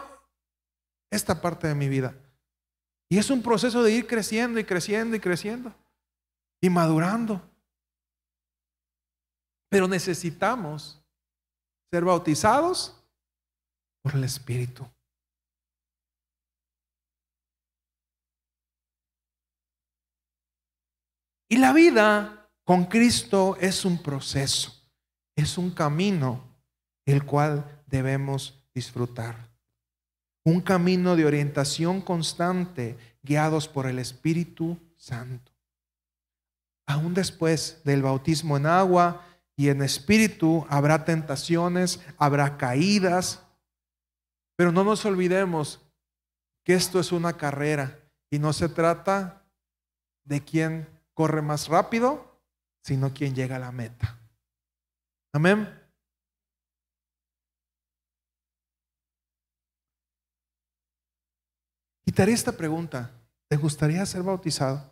esta 1.09 1.41
parte 1.41 1.69
de 1.69 1.75
mi 1.75 1.87
vida. 1.87 2.15
Y 3.07 3.17
es 3.17 3.29
un 3.29 3.41
proceso 3.41 3.81
de 3.81 3.93
ir 3.93 4.07
creciendo 4.07 4.59
y 4.59 4.65
creciendo 4.65 5.15
y 5.15 5.21
creciendo 5.21 5.73
y 6.61 6.69
madurando. 6.69 7.41
Pero 9.69 9.87
necesitamos 9.87 11.01
ser 11.91 12.03
bautizados 12.03 12.95
por 14.01 14.15
el 14.15 14.23
Espíritu. 14.23 14.87
Y 21.51 21.57
la 21.57 21.73
vida 21.73 22.47
con 22.63 22.85
Cristo 22.85 23.57
es 23.59 23.83
un 23.83 24.03
proceso, 24.03 24.71
es 25.35 25.57
un 25.57 25.71
camino 25.71 26.43
el 27.05 27.25
cual 27.25 27.83
debemos 27.87 28.63
disfrutar. 28.73 29.49
Un 30.45 30.61
camino 30.61 31.15
de 31.15 31.25
orientación 31.25 32.01
constante 32.01 32.97
guiados 33.23 33.67
por 33.67 33.87
el 33.87 33.97
Espíritu 33.97 34.77
Santo. 34.95 35.48
Aún 36.89 37.13
después 37.13 37.83
del 37.83 38.01
bautismo 38.01 38.57
en 38.57 38.65
agua 38.65 39.23
y 39.55 39.69
en 39.69 39.83
espíritu 39.83 40.65
habrá 40.71 41.05
tentaciones, 41.05 41.99
habrá 42.17 42.57
caídas, 42.57 43.45
pero 44.55 44.71
no 44.71 44.83
nos 44.83 45.05
olvidemos 45.05 45.81
que 46.63 46.73
esto 46.73 46.99
es 46.99 47.11
una 47.11 47.33
carrera 47.37 47.99
y 48.31 48.39
no 48.39 48.53
se 48.53 48.69
trata 48.69 49.45
de 50.23 50.43
quién 50.43 50.89
corre 51.13 51.43
más 51.43 51.67
rápido, 51.67 52.41
sino 52.81 53.13
quien 53.13 53.35
llega 53.35 53.57
a 53.57 53.59
la 53.59 53.71
meta. 53.71 54.17
Amén. 55.31 55.69
Y 62.03 62.11
te 62.11 62.23
haré 62.23 62.31
esta 62.31 62.51
pregunta. 62.51 63.11
¿Te 63.47 63.57
gustaría 63.57 64.03
ser 64.07 64.23
bautizado? 64.23 64.88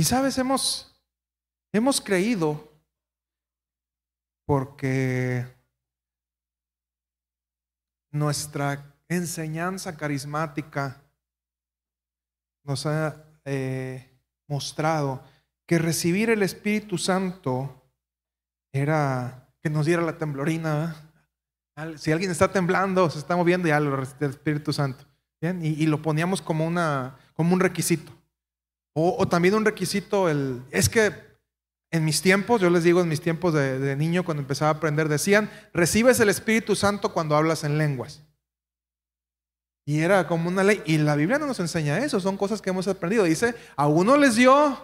Y 0.00 0.04
sabes, 0.04 0.38
hemos, 0.38 0.96
hemos 1.72 2.00
creído 2.00 2.72
porque 4.46 5.44
nuestra 8.12 8.94
enseñanza 9.08 9.96
carismática 9.96 11.02
nos 12.62 12.86
ha 12.86 13.24
eh, 13.44 14.08
mostrado 14.46 15.24
que 15.66 15.80
recibir 15.80 16.30
el 16.30 16.44
Espíritu 16.44 16.96
Santo 16.96 17.90
era 18.72 19.52
que 19.60 19.68
nos 19.68 19.84
diera 19.84 20.02
la 20.02 20.16
temblorina. 20.16 21.10
Si 21.96 22.12
alguien 22.12 22.30
está 22.30 22.52
temblando, 22.52 23.10
se 23.10 23.18
está 23.18 23.34
moviendo, 23.34 23.66
ya 23.66 23.80
lo 23.80 23.96
el 23.98 24.30
Espíritu 24.30 24.72
Santo. 24.72 25.04
Y, 25.40 25.86
lo 25.86 26.00
poníamos 26.02 26.40
como, 26.40 26.64
una, 26.64 27.18
como 27.34 27.52
un 27.52 27.58
requisito. 27.58 28.17
O, 29.00 29.28
también 29.28 29.54
un 29.54 29.64
requisito, 29.64 30.28
el, 30.28 30.60
es 30.72 30.88
que 30.88 31.12
en 31.92 32.04
mis 32.04 32.20
tiempos, 32.20 32.60
yo 32.60 32.68
les 32.68 32.82
digo 32.82 33.00
en 33.00 33.08
mis 33.08 33.20
tiempos 33.20 33.54
de, 33.54 33.94
niño, 33.94 34.24
cuando 34.24 34.40
empezaba 34.40 34.70
a 34.72 34.74
aprender, 34.74 35.08
decían, 35.08 35.48
recibes 35.72 36.18
el 36.18 36.28
Espíritu 36.28 36.74
Santo 36.74 37.12
cuando 37.12 37.36
hablas 37.36 37.62
en 37.62 37.78
lenguas. 37.78 38.24
Y 39.86 40.00
era 40.00 40.26
como 40.26 40.48
una 40.48 40.64
ley. 40.64 40.82
Y 40.84 40.98
la 40.98 41.14
Biblia 41.14 41.38
no 41.38 41.46
nos 41.46 41.60
enseña 41.60 41.98
eso, 41.98 42.18
son 42.18 42.36
cosas 42.36 42.60
que 42.60 42.70
hemos 42.70 42.88
aprendido. 42.88 43.22
Dice, 43.22 43.54
a 43.76 43.86
uno 43.86 44.16
les 44.16 44.34
dio 44.34 44.76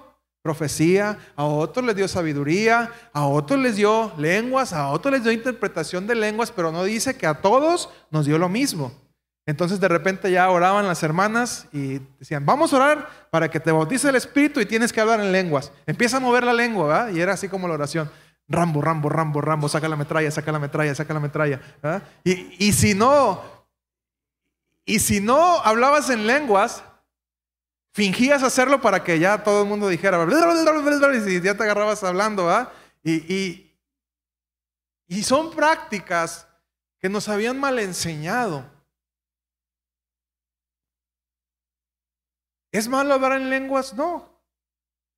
profecía, 0.42 1.18
a 1.34 1.44
otros 1.44 1.84
les 1.84 1.96
dio 1.96 2.06
sabiduría, 2.06 2.92
a 3.12 3.26
otros 3.26 3.58
les 3.58 3.74
dio 3.74 4.12
lenguas, 4.16 4.72
a 4.72 4.90
otros 4.90 5.12
les 5.12 5.24
dio 5.24 5.32
interpretación 5.32 6.06
de 6.06 6.14
lenguas, 6.14 6.52
pero 6.52 6.70
no 6.70 6.84
dice 6.84 7.16
que 7.16 7.26
a 7.26 7.42
todos 7.42 7.90
nos 8.10 8.26
dio 8.26 8.38
lo 8.38 8.48
mismo. 8.48 9.03
Entonces 9.46 9.78
de 9.78 9.88
repente 9.88 10.30
ya 10.30 10.48
oraban 10.48 10.86
las 10.86 11.02
hermanas 11.02 11.66
y 11.72 11.98
decían, 12.18 12.46
vamos 12.46 12.72
a 12.72 12.76
orar 12.76 13.28
para 13.30 13.50
que 13.50 13.60
te 13.60 13.72
bautice 13.72 14.08
el 14.08 14.16
Espíritu 14.16 14.60
y 14.60 14.66
tienes 14.66 14.92
que 14.92 15.00
hablar 15.00 15.20
en 15.20 15.32
lenguas. 15.32 15.70
Empieza 15.86 16.16
a 16.16 16.20
mover 16.20 16.44
la 16.44 16.54
lengua, 16.54 16.86
¿verdad? 16.86 17.08
Y 17.12 17.20
era 17.20 17.34
así 17.34 17.48
como 17.48 17.68
la 17.68 17.74
oración. 17.74 18.10
Rambo, 18.48 18.80
Rambo, 18.80 19.08
Rambo, 19.08 19.40
Rambo, 19.40 19.68
saca 19.68 19.88
la 19.88 19.96
metralla, 19.96 20.30
saca 20.30 20.52
la 20.52 20.58
metralla, 20.58 20.94
saca 20.94 21.12
la 21.14 21.20
metralla. 21.20 21.60
Y, 22.24 22.66
y 22.66 22.72
si 22.72 22.94
no, 22.94 23.42
y 24.86 24.98
si 24.98 25.20
no 25.20 25.60
hablabas 25.60 26.10
en 26.10 26.26
lenguas, 26.26 26.82
fingías 27.92 28.42
hacerlo 28.42 28.80
para 28.80 29.04
que 29.04 29.18
ya 29.18 29.42
todo 29.42 29.62
el 29.62 29.68
mundo 29.68 29.88
dijera, 29.88 30.26
y 30.26 31.40
ya 31.40 31.54
te 31.54 31.62
agarrabas 31.62 32.02
hablando, 32.02 32.46
¿verdad? 32.46 32.68
Y, 33.02 33.12
y, 33.34 33.76
y 35.06 35.22
son 35.22 35.50
prácticas 35.50 36.46
que 36.98 37.08
nos 37.08 37.28
habían 37.28 37.58
mal 37.58 37.78
enseñado. 37.78 38.73
¿Es 42.74 42.88
malo 42.88 43.14
hablar 43.14 43.40
en 43.40 43.50
lenguas? 43.50 43.94
No. 43.94 44.28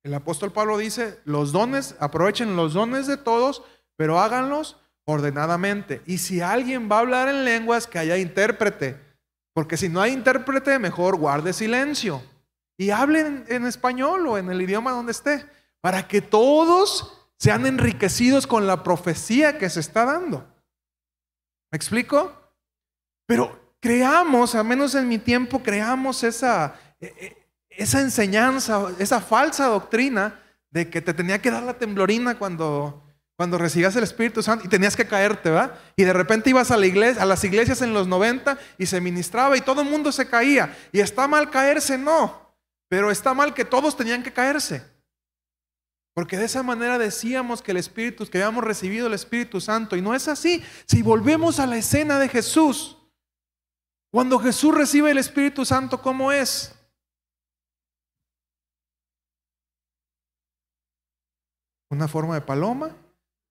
El 0.03 0.13
apóstol 0.13 0.51
Pablo 0.51 0.77
dice, 0.77 1.19
los 1.25 1.51
dones, 1.51 1.95
aprovechen 1.99 2.55
los 2.55 2.75
dones 2.75 3.07
de 3.07 3.17
todos, 3.17 3.63
pero 3.95 4.19
háganlos 4.19 4.77
ordenadamente. 5.05 6.03
Y 6.05 6.19
si 6.19 6.39
alguien 6.39 6.87
va 6.87 6.97
a 6.97 6.99
hablar 6.99 7.29
en 7.29 7.45
lenguas, 7.45 7.87
que 7.87 7.97
haya 7.97 8.15
intérprete. 8.15 9.03
Porque 9.55 9.75
si 9.75 9.89
no 9.89 9.99
hay 10.01 10.13
intérprete, 10.13 10.77
mejor 10.77 11.15
guarde 11.15 11.51
silencio. 11.51 12.21
Y 12.77 12.91
hablen 12.91 13.43
en 13.47 13.65
español 13.65 14.27
o 14.27 14.37
en 14.37 14.51
el 14.51 14.61
idioma 14.61 14.91
donde 14.91 15.13
esté. 15.13 15.43
Para 15.81 16.07
que 16.07 16.21
todos 16.21 17.27
sean 17.39 17.65
enriquecidos 17.65 18.45
con 18.45 18.67
la 18.67 18.83
profecía 18.83 19.57
que 19.57 19.71
se 19.71 19.79
está 19.79 20.05
dando. 20.05 20.47
¿Me 21.71 21.75
explico? 21.75 22.39
Pero 23.25 23.73
creamos, 23.79 24.53
al 24.53 24.65
menos 24.65 24.93
en 24.93 25.07
mi 25.07 25.17
tiempo, 25.17 25.63
creamos 25.63 26.23
esa, 26.23 26.79
eh, 27.01 27.15
eh, 27.19 27.46
esa 27.77 28.01
enseñanza, 28.01 28.87
esa 28.99 29.21
falsa 29.21 29.67
doctrina 29.67 30.39
de 30.71 30.89
que 30.89 31.01
te 31.01 31.13
tenía 31.13 31.41
que 31.41 31.51
dar 31.51 31.63
la 31.63 31.77
temblorina 31.77 32.37
cuando, 32.37 33.03
cuando 33.35 33.57
recibías 33.57 33.95
el 33.95 34.03
Espíritu 34.03 34.41
Santo 34.41 34.65
y 34.65 34.67
tenías 34.67 34.95
que 34.95 35.07
caerte, 35.07 35.51
¿verdad? 35.51 35.77
Y 35.95 36.03
de 36.03 36.13
repente 36.13 36.49
ibas 36.49 36.71
a 36.71 36.77
la 36.77 36.87
iglesia, 36.87 37.21
a 37.21 37.25
las 37.25 37.43
iglesias 37.43 37.81
en 37.81 37.93
los 37.93 38.07
90 38.07 38.57
y 38.77 38.87
se 38.87 38.99
ministraba 38.99 39.55
y 39.55 39.61
todo 39.61 39.81
el 39.81 39.89
mundo 39.89 40.11
se 40.11 40.27
caía. 40.27 40.75
Y 40.91 40.99
está 40.99 41.27
mal 41.27 41.49
caerse, 41.49 41.97
no, 41.97 42.55
pero 42.89 43.11
está 43.11 43.33
mal 43.33 43.53
que 43.53 43.63
todos 43.63 43.95
tenían 43.95 44.23
que 44.23 44.33
caerse. 44.33 44.83
Porque 46.15 46.35
de 46.35 46.45
esa 46.45 46.63
manera 46.63 46.97
decíamos 46.97 47.61
que 47.61 47.69
el 47.69 47.77
Espíritu, 47.77 48.25
que 48.25 48.39
habíamos 48.39 48.63
recibido 48.63 49.05
el 49.05 49.13
Espíritu 49.13 49.61
Santo. 49.61 49.95
Y 49.95 50.01
no 50.01 50.15
es 50.15 50.27
así. 50.27 50.63
Si 50.87 51.03
volvemos 51.03 51.59
a 51.59 51.67
la 51.67 51.77
escena 51.77 52.17
de 52.17 52.27
Jesús, 52.27 52.97
cuando 54.09 54.39
Jesús 54.39 54.73
recibe 54.73 55.11
el 55.11 55.19
Espíritu 55.19 55.63
Santo, 55.63 56.01
¿cómo 56.01 56.31
es? 56.31 56.73
Una 61.89 62.07
forma 62.07 62.35
de 62.35 62.41
paloma, 62.41 62.95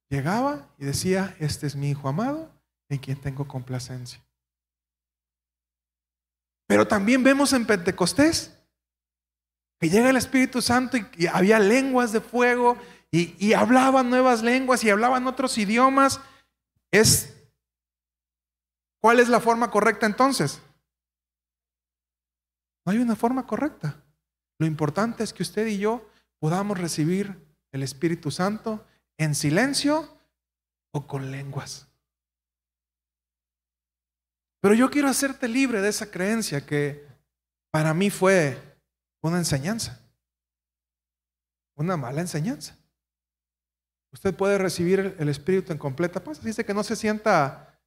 llegaba 0.09 0.69
y 0.79 0.85
decía, 0.85 1.35
este 1.39 1.67
es 1.67 1.77
mi 1.77 1.91
Hijo 1.91 2.09
amado 2.09 2.51
en 2.89 2.99
quien 2.99 3.21
tengo 3.21 3.47
complacencia. 3.49 4.23
Pero 6.67 6.87
también 6.87 7.23
vemos 7.23 7.53
en 7.53 7.67
Pentecostés 7.67 8.59
que 9.79 9.89
llega 9.89 10.11
el 10.11 10.17
Espíritu 10.17 10.63
Santo 10.63 10.97
y, 10.97 11.27
había 11.27 11.59
lenguas 11.59 12.13
de 12.13 12.21
fuego 12.21 12.77
y, 13.11 13.35
y, 13.45 13.53
hablaban 13.53 14.11
nuevas 14.11 14.43
lenguas 14.43 14.83
y 14.83 14.91
hablaban 14.91 15.27
otros 15.27 15.57
idiomas. 15.59 16.21
Es, 16.91 17.35
¿Cuál 19.01 19.21
es 19.21 19.29
la 19.29 19.41
forma 19.41 19.71
correcta 19.71 20.07
entonces? 20.07 20.61
No 22.85 22.93
hay 22.93 22.99
una 22.99 23.17
forma 23.17 23.47
correcta. 23.47 24.03
Lo 24.59 24.67
importante 24.67 25.23
es 25.23 25.33
que 25.33 25.43
usted 25.43 25.67
y 25.67 25.79
yo 25.79 26.09
podamos 26.39 26.79
recibir 26.79 27.46
el 27.73 27.83
Espíritu 27.83 28.31
Santo 28.31 28.85
en 29.19 29.35
silencio 29.35 30.19
o 30.93 31.07
con 31.07 31.31
lenguas. 31.31 31.87
Pero 34.61 34.75
yo 34.75 34.91
quiero 34.91 35.09
hacerte 35.09 35.49
libre 35.49 35.81
de 35.81 35.89
esa 35.89 36.11
creencia 36.11 36.65
que 36.65 37.07
para 37.71 37.95
mí 37.95 38.11
fue 38.11 38.59
una 39.21 39.39
enseñanza, 39.39 40.01
una 41.75 41.97
mala 41.97 42.21
enseñanza. 42.21 42.77
Usted 44.13 44.35
puede 44.35 44.57
recibir 44.57 45.15
el 45.19 45.29
Espíritu 45.29 45.73
en 45.73 45.79
completa 45.79 46.25
paz. 46.25 46.43
Dice 46.43 46.65
que 46.65 46.73
no 46.73 46.83
se 46.83 46.97
sienta, 46.97 47.79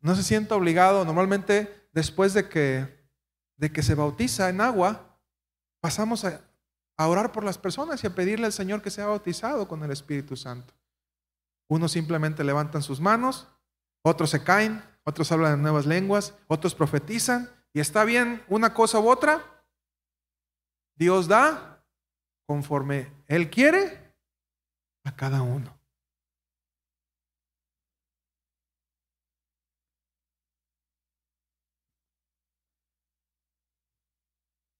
no 0.00 0.16
se 0.16 0.22
sienta 0.22 0.54
obligado. 0.54 1.04
Normalmente 1.04 1.88
después 1.92 2.32
de 2.32 2.48
que, 2.48 3.08
de 3.56 3.70
que 3.70 3.82
se 3.82 3.94
bautiza 3.94 4.48
en 4.48 4.62
agua, 4.62 5.20
pasamos 5.80 6.24
a, 6.24 6.40
a 6.96 7.08
orar 7.08 7.32
por 7.32 7.44
las 7.44 7.58
personas 7.58 8.02
y 8.02 8.06
a 8.06 8.14
pedirle 8.14 8.46
al 8.46 8.52
Señor 8.52 8.82
que 8.82 8.90
sea 8.90 9.06
bautizado 9.06 9.68
con 9.68 9.82
el 9.82 9.90
Espíritu 9.90 10.36
Santo. 10.36 10.74
Unos 11.68 11.92
simplemente 11.92 12.44
levantan 12.44 12.82
sus 12.82 13.00
manos, 13.00 13.48
otros 14.02 14.30
se 14.30 14.42
caen, 14.42 14.82
otros 15.04 15.30
hablan 15.32 15.54
en 15.54 15.62
nuevas 15.62 15.86
lenguas, 15.86 16.34
otros 16.48 16.74
profetizan 16.74 17.50
y 17.72 17.80
está 17.80 18.04
bien 18.04 18.42
una 18.48 18.72
cosa 18.72 18.98
u 19.00 19.08
otra. 19.08 19.64
Dios 20.94 21.28
da 21.28 21.84
conforme 22.46 23.12
Él 23.26 23.50
quiere 23.50 24.14
a 25.04 25.14
cada 25.14 25.42
uno. 25.42 25.76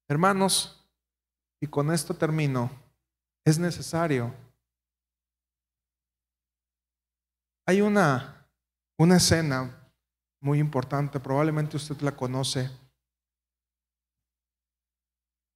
Hermanos, 0.09 0.76
y 1.61 1.67
con 1.67 1.93
esto 1.93 2.15
termino, 2.15 2.71
es 3.45 3.59
necesario. 3.59 4.35
Hay 7.67 7.81
una, 7.81 8.47
una 8.99 9.17
escena 9.17 9.91
muy 10.41 10.59
importante, 10.59 11.19
probablemente 11.19 11.77
usted 11.77 12.01
la 12.01 12.13
conoce. 12.13 12.71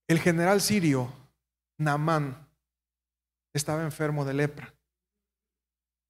El 0.09 0.19
general 0.19 0.61
sirio, 0.61 1.13
Naamán, 1.79 2.49
estaba 3.53 3.83
enfermo 3.83 4.25
de 4.25 4.35
lepra. 4.35 4.75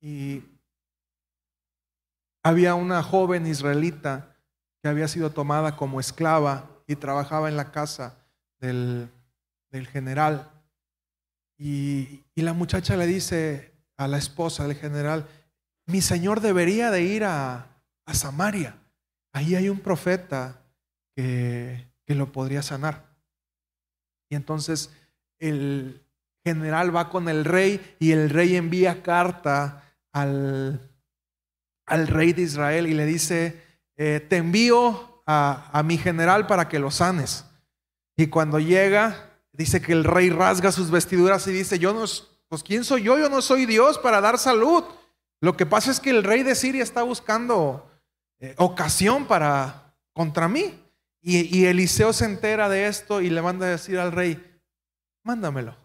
Y 0.00 0.42
había 2.42 2.74
una 2.74 3.02
joven 3.02 3.46
israelita 3.46 4.36
que 4.82 4.88
había 4.88 5.08
sido 5.08 5.30
tomada 5.30 5.76
como 5.76 6.00
esclava 6.00 6.70
y 6.86 6.96
trabajaba 6.96 7.48
en 7.48 7.56
la 7.56 7.70
casa 7.70 8.16
del 8.58 9.10
del 9.70 9.86
general. 9.86 10.50
Y, 11.58 12.24
la 12.36 12.52
muchacha 12.54 12.96
le 12.96 13.06
dice 13.06 13.74
a 13.98 14.08
la 14.08 14.16
esposa 14.16 14.66
del 14.66 14.74
general, 14.76 15.26
mi 15.84 16.00
señor 16.00 16.40
debería 16.40 16.90
de 16.90 17.02
ir 17.02 17.24
a, 17.24 17.66
Samaria. 18.12 18.76
Ahí 19.32 19.54
hay 19.54 19.68
un 19.68 19.78
profeta 19.78 20.64
que, 21.14 21.86
que 22.04 22.16
lo 22.16 22.32
podría 22.32 22.60
sanar. 22.60 23.04
Y 24.28 24.34
entonces 24.34 24.90
el 25.38 26.02
general 26.44 26.94
va 26.94 27.08
con 27.08 27.28
el 27.28 27.44
rey 27.44 27.96
y 28.00 28.10
el 28.10 28.30
rey 28.30 28.56
envía 28.56 29.04
carta 29.04 29.84
al, 30.12 30.90
al 31.86 32.06
rey 32.08 32.32
de 32.32 32.42
Israel 32.42 32.88
y 32.88 32.94
le 32.94 33.06
dice, 33.06 33.62
eh, 33.96 34.26
te 34.28 34.38
envío 34.38 35.22
a, 35.26 35.70
a 35.72 35.82
mi 35.84 35.98
general 35.98 36.46
para 36.46 36.68
que 36.68 36.80
lo 36.80 36.90
sanes. 36.90 37.44
Y 38.16 38.26
cuando 38.26 38.58
llega, 38.58 39.29
Dice 39.52 39.80
que 39.80 39.92
el 39.92 40.04
rey 40.04 40.30
rasga 40.30 40.72
sus 40.72 40.90
vestiduras 40.90 41.46
y 41.46 41.52
dice, 41.52 41.78
yo 41.78 41.92
no, 41.92 42.04
pues 42.48 42.62
¿quién 42.62 42.84
soy 42.84 43.02
yo? 43.02 43.18
Yo 43.18 43.28
no 43.28 43.42
soy 43.42 43.66
Dios 43.66 43.98
para 43.98 44.20
dar 44.20 44.38
salud. 44.38 44.84
Lo 45.40 45.56
que 45.56 45.66
pasa 45.66 45.90
es 45.90 46.00
que 46.00 46.10
el 46.10 46.22
rey 46.22 46.42
de 46.42 46.54
Siria 46.54 46.82
está 46.82 47.02
buscando 47.02 47.90
eh, 48.38 48.54
ocasión 48.58 49.26
para 49.26 49.94
contra 50.12 50.48
mí. 50.48 50.76
Y, 51.22 51.66
Eliseo 51.66 52.14
se 52.14 52.24
entera 52.24 52.70
de 52.70 52.86
esto 52.86 53.20
y 53.20 53.28
le 53.28 53.42
manda 53.42 53.66
a 53.66 53.70
decir 53.70 53.98
al 53.98 54.10
rey, 54.10 54.42
mándamelo. 55.22 55.76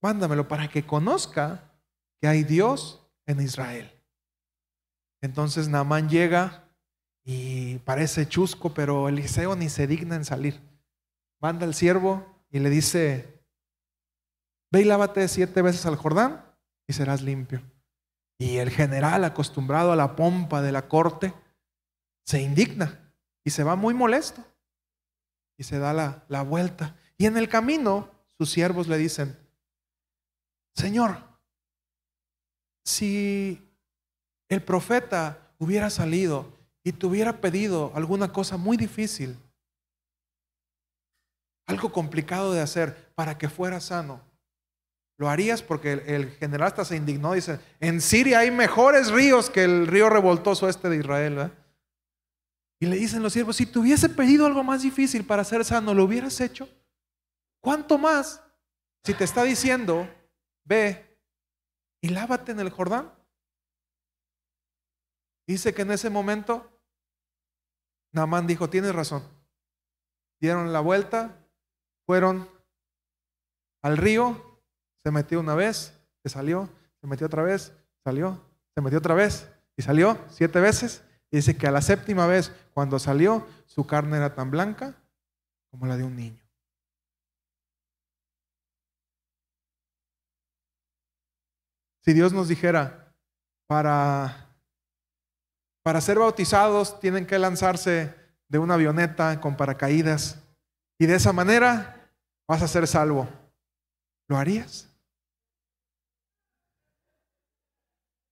Mándamelo 0.00 0.46
para 0.46 0.68
que 0.68 0.86
conozca 0.86 1.72
que 2.20 2.28
hay 2.28 2.44
Dios 2.44 3.04
en 3.26 3.40
Israel. 3.40 3.90
Entonces 5.20 5.66
Naamán 5.66 6.08
llega 6.08 6.68
y 7.24 7.78
parece 7.78 8.28
chusco, 8.28 8.72
pero 8.72 9.08
Eliseo 9.08 9.56
ni 9.56 9.68
se 9.68 9.88
digna 9.88 10.14
en 10.14 10.24
salir 10.24 10.60
manda 11.42 11.66
al 11.66 11.74
siervo 11.74 12.24
y 12.50 12.60
le 12.60 12.70
dice, 12.70 13.44
ve 14.70 14.82
y 14.82 14.84
lávate 14.84 15.26
siete 15.26 15.60
veces 15.60 15.84
al 15.84 15.96
Jordán 15.96 16.46
y 16.86 16.92
serás 16.92 17.20
limpio. 17.20 17.60
Y 18.38 18.58
el 18.58 18.70
general, 18.70 19.24
acostumbrado 19.24 19.92
a 19.92 19.96
la 19.96 20.14
pompa 20.14 20.62
de 20.62 20.72
la 20.72 20.88
corte, 20.88 21.34
se 22.24 22.40
indigna 22.40 23.12
y 23.44 23.50
se 23.50 23.64
va 23.64 23.74
muy 23.74 23.92
molesto 23.92 24.44
y 25.58 25.64
se 25.64 25.78
da 25.80 25.92
la, 25.92 26.24
la 26.28 26.42
vuelta. 26.42 26.96
Y 27.18 27.26
en 27.26 27.36
el 27.36 27.48
camino 27.48 28.08
sus 28.38 28.50
siervos 28.50 28.86
le 28.86 28.96
dicen, 28.96 29.36
Señor, 30.74 31.18
si 32.84 33.68
el 34.48 34.62
profeta 34.62 35.52
hubiera 35.58 35.90
salido 35.90 36.56
y 36.84 36.92
te 36.92 37.06
hubiera 37.06 37.40
pedido 37.40 37.92
alguna 37.94 38.32
cosa 38.32 38.56
muy 38.56 38.76
difícil, 38.76 39.36
algo 41.66 41.92
complicado 41.92 42.52
de 42.52 42.60
hacer 42.60 43.12
para 43.14 43.38
que 43.38 43.48
fuera 43.48 43.80
sano, 43.80 44.20
¿lo 45.18 45.28
harías? 45.28 45.62
Porque 45.62 45.92
el, 45.92 46.30
general 46.32 46.68
hasta 46.68 46.84
se 46.84 46.96
indignó, 46.96 47.32
dice, 47.32 47.60
en 47.80 48.00
Siria 48.00 48.40
hay 48.40 48.50
mejores 48.50 49.10
ríos 49.10 49.50
que 49.50 49.64
el 49.64 49.86
río 49.86 50.08
revoltoso 50.08 50.68
este 50.68 50.88
de 50.88 50.96
Israel. 50.96 51.52
Y 52.80 52.86
le 52.86 52.96
dicen 52.96 53.22
los 53.22 53.32
siervos, 53.32 53.56
si 53.56 53.66
te 53.66 53.78
hubiese 53.78 54.08
pedido 54.08 54.46
algo 54.46 54.64
más 54.64 54.82
difícil 54.82 55.24
para 55.24 55.44
ser 55.44 55.64
sano, 55.64 55.94
¿lo 55.94 56.04
hubieras 56.04 56.40
hecho? 56.40 56.68
¿Cuánto 57.60 57.96
más 57.96 58.42
si 59.04 59.14
te 59.14 59.24
está 59.24 59.44
diciendo, 59.44 60.08
ve 60.64 61.16
y 62.00 62.08
lávate 62.08 62.50
en 62.50 62.60
el 62.60 62.70
Jordán? 62.70 63.12
Dice 65.46 65.72
que 65.72 65.82
en 65.82 65.92
ese 65.92 66.10
momento 66.10 66.72
Naamán 68.12 68.46
dijo, 68.46 68.68
tienes 68.68 68.94
razón. 68.94 69.22
Dieron 70.40 70.72
la 70.72 70.80
vuelta, 70.80 71.41
fueron 72.06 72.48
al 73.82 73.96
río, 73.96 74.60
se 75.02 75.10
metió 75.10 75.40
una 75.40 75.54
vez, 75.54 75.98
se 76.22 76.28
salió, 76.28 76.68
se 77.00 77.06
metió 77.06 77.26
otra 77.26 77.42
vez, 77.42 77.72
salió, 78.04 78.40
se 78.74 78.80
metió 78.80 78.98
otra 78.98 79.14
vez 79.14 79.48
y 79.76 79.82
salió 79.82 80.18
siete 80.28 80.60
veces. 80.60 81.04
Y 81.30 81.36
dice 81.36 81.56
que 81.56 81.66
a 81.66 81.70
la 81.70 81.80
séptima 81.80 82.26
vez, 82.26 82.52
cuando 82.74 82.98
salió, 82.98 83.46
su 83.66 83.86
carne 83.86 84.18
era 84.18 84.34
tan 84.34 84.50
blanca 84.50 84.94
como 85.70 85.86
la 85.86 85.96
de 85.96 86.04
un 86.04 86.14
niño. 86.14 86.42
Si 92.00 92.12
Dios 92.12 92.32
nos 92.32 92.48
dijera, 92.48 93.14
para 93.66 94.52
para 95.82 96.00
ser 96.00 96.18
bautizados 96.18 97.00
tienen 97.00 97.26
que 97.26 97.38
lanzarse 97.38 98.14
de 98.48 98.58
una 98.58 98.74
avioneta 98.74 99.40
con 99.40 99.56
paracaídas 99.56 100.41
y 101.02 101.06
de 101.06 101.16
esa 101.16 101.32
manera 101.32 102.12
vas 102.46 102.62
a 102.62 102.68
ser 102.68 102.86
salvo. 102.86 103.28
¿Lo 104.28 104.36
harías? 104.36 104.88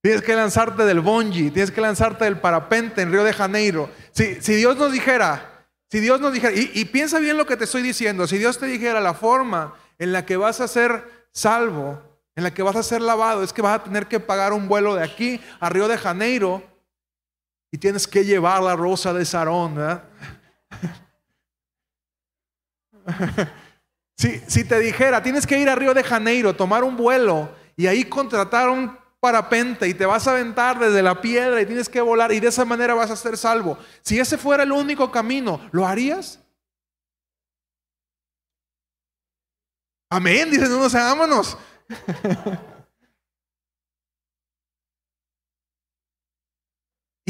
Tienes 0.01 0.23
que 0.23 0.37
lanzarte 0.37 0.85
del 0.85 1.01
bungee, 1.01 1.51
tienes 1.51 1.73
que 1.73 1.81
lanzarte 1.81 2.27
del 2.27 2.39
parapente 2.39 3.03
en 3.03 3.11
Río 3.11 3.25
de 3.25 3.33
Janeiro. 3.33 3.91
Si, 4.13 4.41
si 4.41 4.55
Dios 4.55 4.77
nos 4.77 4.93
dijera, 4.93 5.67
si 5.91 5.99
Dios 5.99 6.21
nos 6.21 6.33
dijera, 6.33 6.53
y, 6.55 6.85
piensa 6.85 7.19
bien 7.19 7.37
lo 7.37 7.45
que 7.45 7.57
te 7.57 7.65
estoy 7.65 7.83
diciendo, 7.83 8.29
si 8.29 8.39
Dios 8.39 8.57
te 8.57 8.67
dijera 8.67 9.01
la 9.01 9.15
forma 9.15 9.75
en 9.99 10.13
la 10.13 10.25
que 10.25 10.37
vas 10.37 10.61
a 10.61 10.69
ser 10.69 11.27
salvo, 11.33 12.01
en 12.37 12.45
la 12.45 12.55
que 12.55 12.63
vas 12.63 12.77
a 12.77 12.85
ser 12.85 13.03
lavado, 13.03 13.43
es 13.43 13.53
que 13.53 13.63
vas 13.63 13.81
a 13.81 13.83
tener 13.83 14.07
que 14.07 14.21
pagar 14.21 14.53
un 14.53 14.69
vuelo 14.69 14.95
de 14.95 15.03
aquí 15.03 15.41
a 15.59 15.71
Río 15.71 15.89
de 15.89 15.99
Janeiro 15.99 16.63
y 17.73 17.79
tienes 17.79 18.07
que 18.07 18.25
llevar 18.25 18.63
la 18.63 18.77
rosa 18.77 19.13
de 19.13 19.25
Sarón. 19.25 20.01
si, 24.17 24.65
te 24.65 24.79
dijera, 24.79 25.23
tienes 25.23 25.47
que 25.47 25.59
ir 25.59 25.69
a 25.69 25.75
Río 25.75 25.95
de 25.95 26.03
Janeiro, 26.03 26.55
tomar 26.55 26.85
un 26.85 26.97
vuelo 26.97 27.55
y 27.77 27.87
ahí 27.87 28.05
contratar 28.05 28.69
un 28.69 28.99
parapente 29.21 29.87
y 29.89 29.95
te 29.95 30.07
vas 30.07 30.27
a 30.27 30.33
aventar 30.33 30.79
desde 30.79 31.03
la 31.03 31.21
piedra 31.21 31.61
y 31.61 31.67
tienes 31.67 31.89
que 31.89 32.01
volar 32.01 32.33
y 32.33 32.41
de 32.41 32.49
esa 32.49 32.65
manera 32.65 32.95
vas 32.95 33.11
a 33.11 33.17
ser 33.17 33.37
salvo. 33.37 33.79
Si 34.03 34.19
ese 34.19 34.39
fuera 34.39 34.63
el 34.63 34.73
único 34.73 35.11
camino, 35.11 35.61
¿lo 35.73 35.87
harías? 35.87 36.41
Amén, 40.11 40.51
dicen 40.51 40.73
unos, 40.73 40.93
vámonos. 40.93 41.57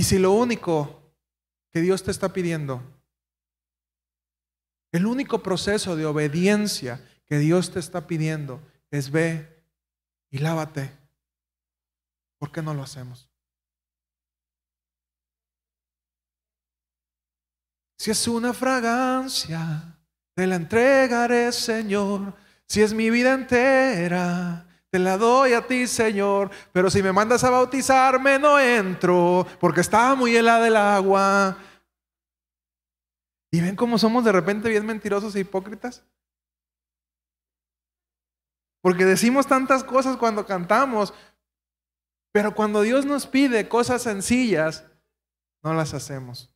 Y 0.01 0.03
si 0.03 0.19
lo 0.19 0.33
único 0.33 1.13
que 1.71 1.83
Dios 1.83 2.03
te 2.03 2.11
está 2.11 2.33
pidiendo, 2.33 2.83
el 4.93 5.07
único 5.07 5.43
proceso 5.43 5.97
de 5.97 6.07
obediencia 6.07 7.05
que 7.27 7.39
Dios 7.39 7.71
te 7.71 7.79
está 7.79 8.07
pidiendo 8.07 8.61
es 8.91 9.11
ve 9.11 9.63
y 10.31 10.39
lávate, 10.39 10.91
¿por 12.39 12.51
qué 12.51 12.63
no 12.63 12.75
lo 12.75 12.83
hacemos? 12.83 13.29
Si 17.99 18.11
es 18.11 18.27
una 18.29 18.55
fragancia, 18.55 19.99
te 20.35 20.47
la 20.47 20.57
entregaré, 20.57 21.53
Señor. 21.53 22.33
Si 22.67 22.81
es 22.81 22.95
mi 22.95 23.11
vida 23.11 23.35
entera, 23.35 24.65
te 24.91 24.99
la 24.99 25.19
doy 25.19 25.53
a 25.53 25.67
ti, 25.67 25.87
Señor, 25.87 26.51
pero 26.73 26.91
si 26.91 27.03
me 27.03 27.13
mandas 27.13 27.45
a 27.45 27.51
bautizarme 27.51 28.39
no 28.39 28.59
entro, 28.59 29.47
porque 29.61 29.83
está 29.83 30.15
muy 30.15 30.35
helada 30.35 30.67
el 30.67 30.77
agua. 30.77 31.59
¿Y 33.53 33.61
ven 33.61 33.77
cómo 33.77 33.99
somos 33.99 34.25
de 34.25 34.33
repente 34.33 34.69
bien 34.69 34.87
mentirosos 34.87 35.35
e 35.35 35.41
hipócritas? 35.41 36.05
Porque 38.81 39.05
decimos 39.05 39.47
tantas 39.47 39.85
cosas 39.85 40.17
cuando 40.17 40.47
cantamos, 40.47 41.13
pero 42.33 42.55
cuando 42.55 42.83
Dios 42.83 43.05
nos 43.05 43.27
pide 43.27 43.69
cosas 43.69 44.03
sencillas, 44.03 44.87
no 45.63 45.75
las 45.75 45.93
hacemos. 45.95 46.51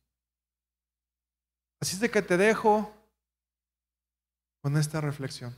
Así 1.81 1.95
es 1.95 1.99
de 1.99 2.09
que 2.09 2.21
te 2.21 2.37
dejo 2.37 2.91
con 4.61 4.77
esta 4.77 5.01
reflexión. 5.01 5.55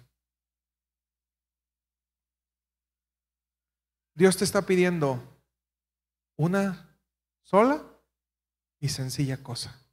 Dios 4.13 4.35
te 4.35 4.43
está 4.43 4.63
pidiendo 4.63 5.23
una 6.35 6.99
sola 7.43 7.83
y 8.79 8.89
sencilla 8.89 9.41
cosa. 9.43 9.86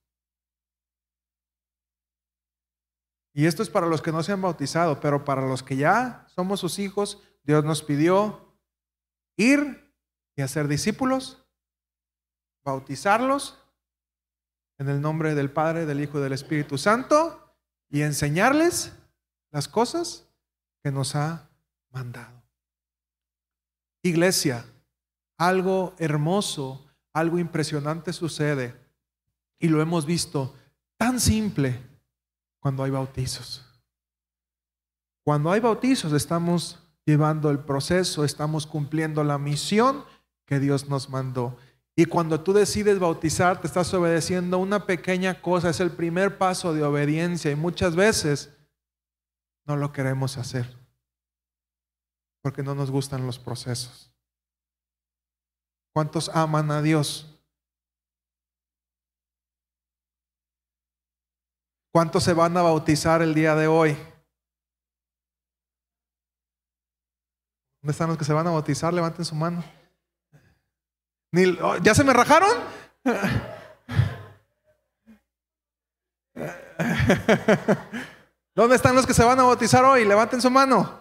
Y 3.34 3.46
esto 3.46 3.64
es 3.64 3.68
para 3.68 3.88
los 3.88 4.00
que 4.00 4.12
no 4.12 4.22
se 4.22 4.30
han 4.30 4.40
bautizado, 4.40 5.00
pero 5.00 5.24
para 5.24 5.42
los 5.42 5.64
que 5.64 5.76
ya 5.76 6.24
somos 6.28 6.60
sus 6.60 6.78
hijos, 6.78 7.20
Dios 7.42 7.64
nos 7.64 7.82
pidió 7.82 8.56
ir 9.36 9.92
y 10.36 10.42
hacer 10.42 10.68
discípulos, 10.68 11.44
bautizarlos 12.64 13.58
en 14.78 14.88
el 14.88 15.00
nombre 15.00 15.34
del 15.34 15.50
Padre, 15.50 15.84
del 15.84 16.00
Hijo 16.00 16.18
y 16.18 16.22
del 16.22 16.32
Espíritu 16.32 16.78
Santo 16.78 17.56
y 17.90 18.02
enseñarles 18.02 18.92
las 19.50 19.66
cosas 19.66 20.28
que 20.82 20.92
nos 20.92 21.16
ha 21.16 21.50
mandado. 21.90 22.42
Iglesia, 24.02 24.64
algo 25.38 25.94
hermoso, 25.98 26.86
algo 27.12 27.38
impresionante 27.40 28.12
sucede 28.12 28.76
y 29.58 29.68
lo 29.68 29.82
hemos 29.82 30.06
visto 30.06 30.54
tan 30.96 31.18
simple 31.18 31.93
cuando 32.64 32.82
hay 32.82 32.90
bautizos. 32.90 33.62
Cuando 35.22 35.50
hay 35.50 35.60
bautizos 35.60 36.14
estamos 36.14 36.78
llevando 37.04 37.50
el 37.50 37.58
proceso, 37.58 38.24
estamos 38.24 38.66
cumpliendo 38.66 39.22
la 39.22 39.36
misión 39.36 40.02
que 40.46 40.58
Dios 40.58 40.88
nos 40.88 41.10
mandó. 41.10 41.58
Y 41.94 42.06
cuando 42.06 42.40
tú 42.40 42.54
decides 42.54 42.98
bautizar, 42.98 43.60
te 43.60 43.66
estás 43.66 43.92
obedeciendo 43.92 44.56
una 44.56 44.86
pequeña 44.86 45.42
cosa, 45.42 45.68
es 45.68 45.80
el 45.80 45.90
primer 45.90 46.38
paso 46.38 46.72
de 46.72 46.82
obediencia 46.82 47.50
y 47.50 47.54
muchas 47.54 47.96
veces 47.96 48.50
no 49.66 49.76
lo 49.76 49.92
queremos 49.92 50.38
hacer 50.38 50.74
porque 52.40 52.62
no 52.62 52.74
nos 52.74 52.90
gustan 52.90 53.26
los 53.26 53.38
procesos. 53.38 54.10
¿Cuántos 55.92 56.30
aman 56.30 56.70
a 56.70 56.80
Dios? 56.80 57.33
¿Cuántos 61.94 62.24
se 62.24 62.32
van 62.32 62.56
a 62.56 62.62
bautizar 62.62 63.22
el 63.22 63.32
día 63.34 63.54
de 63.54 63.68
hoy? 63.68 63.96
¿Dónde 67.80 67.92
están 67.92 68.08
los 68.08 68.18
que 68.18 68.24
se 68.24 68.32
van 68.32 68.48
a 68.48 68.50
bautizar? 68.50 68.92
Levanten 68.92 69.24
su 69.24 69.36
mano. 69.36 69.62
Oh, 71.62 71.76
¿Ya 71.76 71.94
se 71.94 72.02
me 72.02 72.12
rajaron? 72.12 72.50
¿Dónde 78.56 78.74
están 78.74 78.96
los 78.96 79.06
que 79.06 79.14
se 79.14 79.22
van 79.22 79.38
a 79.38 79.44
bautizar 79.44 79.84
hoy? 79.84 80.04
Levanten 80.04 80.42
su 80.42 80.50
mano. 80.50 80.98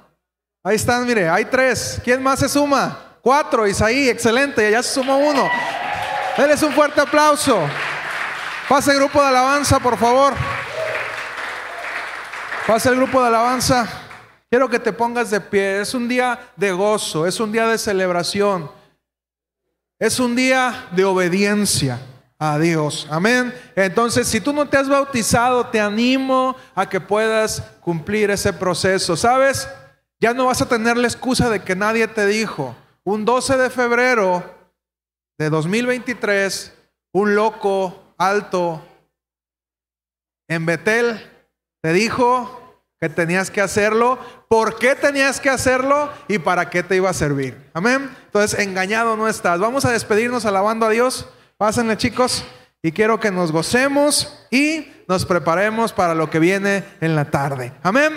Ahí 0.63 0.75
están, 0.75 1.07
mire, 1.07 1.27
hay 1.27 1.45
tres. 1.45 1.99
¿Quién 2.03 2.21
más 2.21 2.37
se 2.37 2.47
suma? 2.47 3.17
Cuatro, 3.23 3.65
Isaí, 3.65 4.09
excelente, 4.09 4.69
ya 4.69 4.83
se 4.83 4.93
sumó 4.93 5.17
uno. 5.17 5.49
Denles 6.37 6.61
un 6.61 6.71
fuerte 6.71 7.01
aplauso. 7.01 7.67
Pase 8.69 8.93
grupo 8.93 9.19
de 9.19 9.29
alabanza, 9.29 9.79
por 9.79 9.97
favor. 9.97 10.35
Pase 12.66 12.88
el 12.88 12.95
grupo 12.95 13.22
de 13.22 13.28
alabanza. 13.28 13.89
Quiero 14.49 14.70
que 14.70 14.80
te 14.80 14.93
pongas 14.93 15.30
de 15.30 15.41
pie. 15.41 15.82
Es 15.82 15.93
un 15.93 16.07
día 16.07 16.39
de 16.55 16.72
gozo, 16.72 17.28
es 17.28 17.38
un 17.41 17.51
día 17.51 17.68
de 17.68 17.78
celebración. 17.78 18.72
Es 19.99 20.18
un 20.18 20.34
día 20.34 20.88
de 20.91 21.03
obediencia 21.03 21.99
a 22.39 22.57
Dios. 22.57 23.05
Amén. 23.11 23.53
Entonces, 23.76 24.30
si 24.30 24.39
tú 24.39 24.53
no 24.53 24.70
te 24.70 24.78
has 24.78 24.88
bautizado, 24.88 25.68
te 25.68 25.82
animo 25.82 26.55
a 26.74 26.88
que 26.88 27.01
puedas 27.01 27.61
cumplir 27.82 28.32
ese 28.32 28.53
proceso. 28.53 29.18
¿Sabes? 29.18 29.68
Ya 30.22 30.34
no 30.34 30.45
vas 30.45 30.61
a 30.61 30.70
tener 30.70 30.95
la 30.95 31.07
excusa 31.07 31.49
de 31.49 31.61
que 31.61 31.76
nadie 31.76 32.07
te 32.07 32.26
dijo. 32.26 32.74
Un 33.03 33.26
12 33.26 33.57
de 33.57 33.70
febrero 33.70 34.41
de 35.38 35.49
2023, 35.49 36.74
un 37.11 37.36
loco 37.36 38.16
alto 38.18 38.82
en 40.47 40.66
Betel 40.66 41.32
te 41.84 41.91
dijo 41.91 42.79
que 43.01 43.09
tenías 43.09 43.51
que 43.51 43.59
hacerlo, 43.59 44.17
por 44.47 44.79
qué 44.79 44.95
tenías 44.95 45.41
que 45.41 45.49
hacerlo 45.49 46.09
y 46.29 46.39
para 46.39 46.69
qué 46.69 46.81
te 46.81 46.95
iba 46.95 47.09
a 47.09 47.13
servir. 47.13 47.69
Amén. 47.73 48.09
Entonces, 48.27 48.57
engañado 48.57 49.17
no 49.17 49.27
estás. 49.27 49.59
Vamos 49.59 49.84
a 49.84 49.91
despedirnos 49.91 50.45
alabando 50.45 50.86
a 50.86 50.89
Dios. 50.89 51.27
Pásenle, 51.57 51.97
chicos. 51.97 52.45
Y 52.81 52.93
quiero 52.93 53.19
que 53.19 53.31
nos 53.31 53.51
gocemos 53.51 54.47
y 54.49 54.93
nos 55.09 55.25
preparemos 55.25 55.91
para 55.91 56.15
lo 56.15 56.29
que 56.29 56.39
viene 56.39 56.86
en 57.01 57.17
la 57.17 57.25
tarde. 57.25 57.73
Amén. 57.84 58.13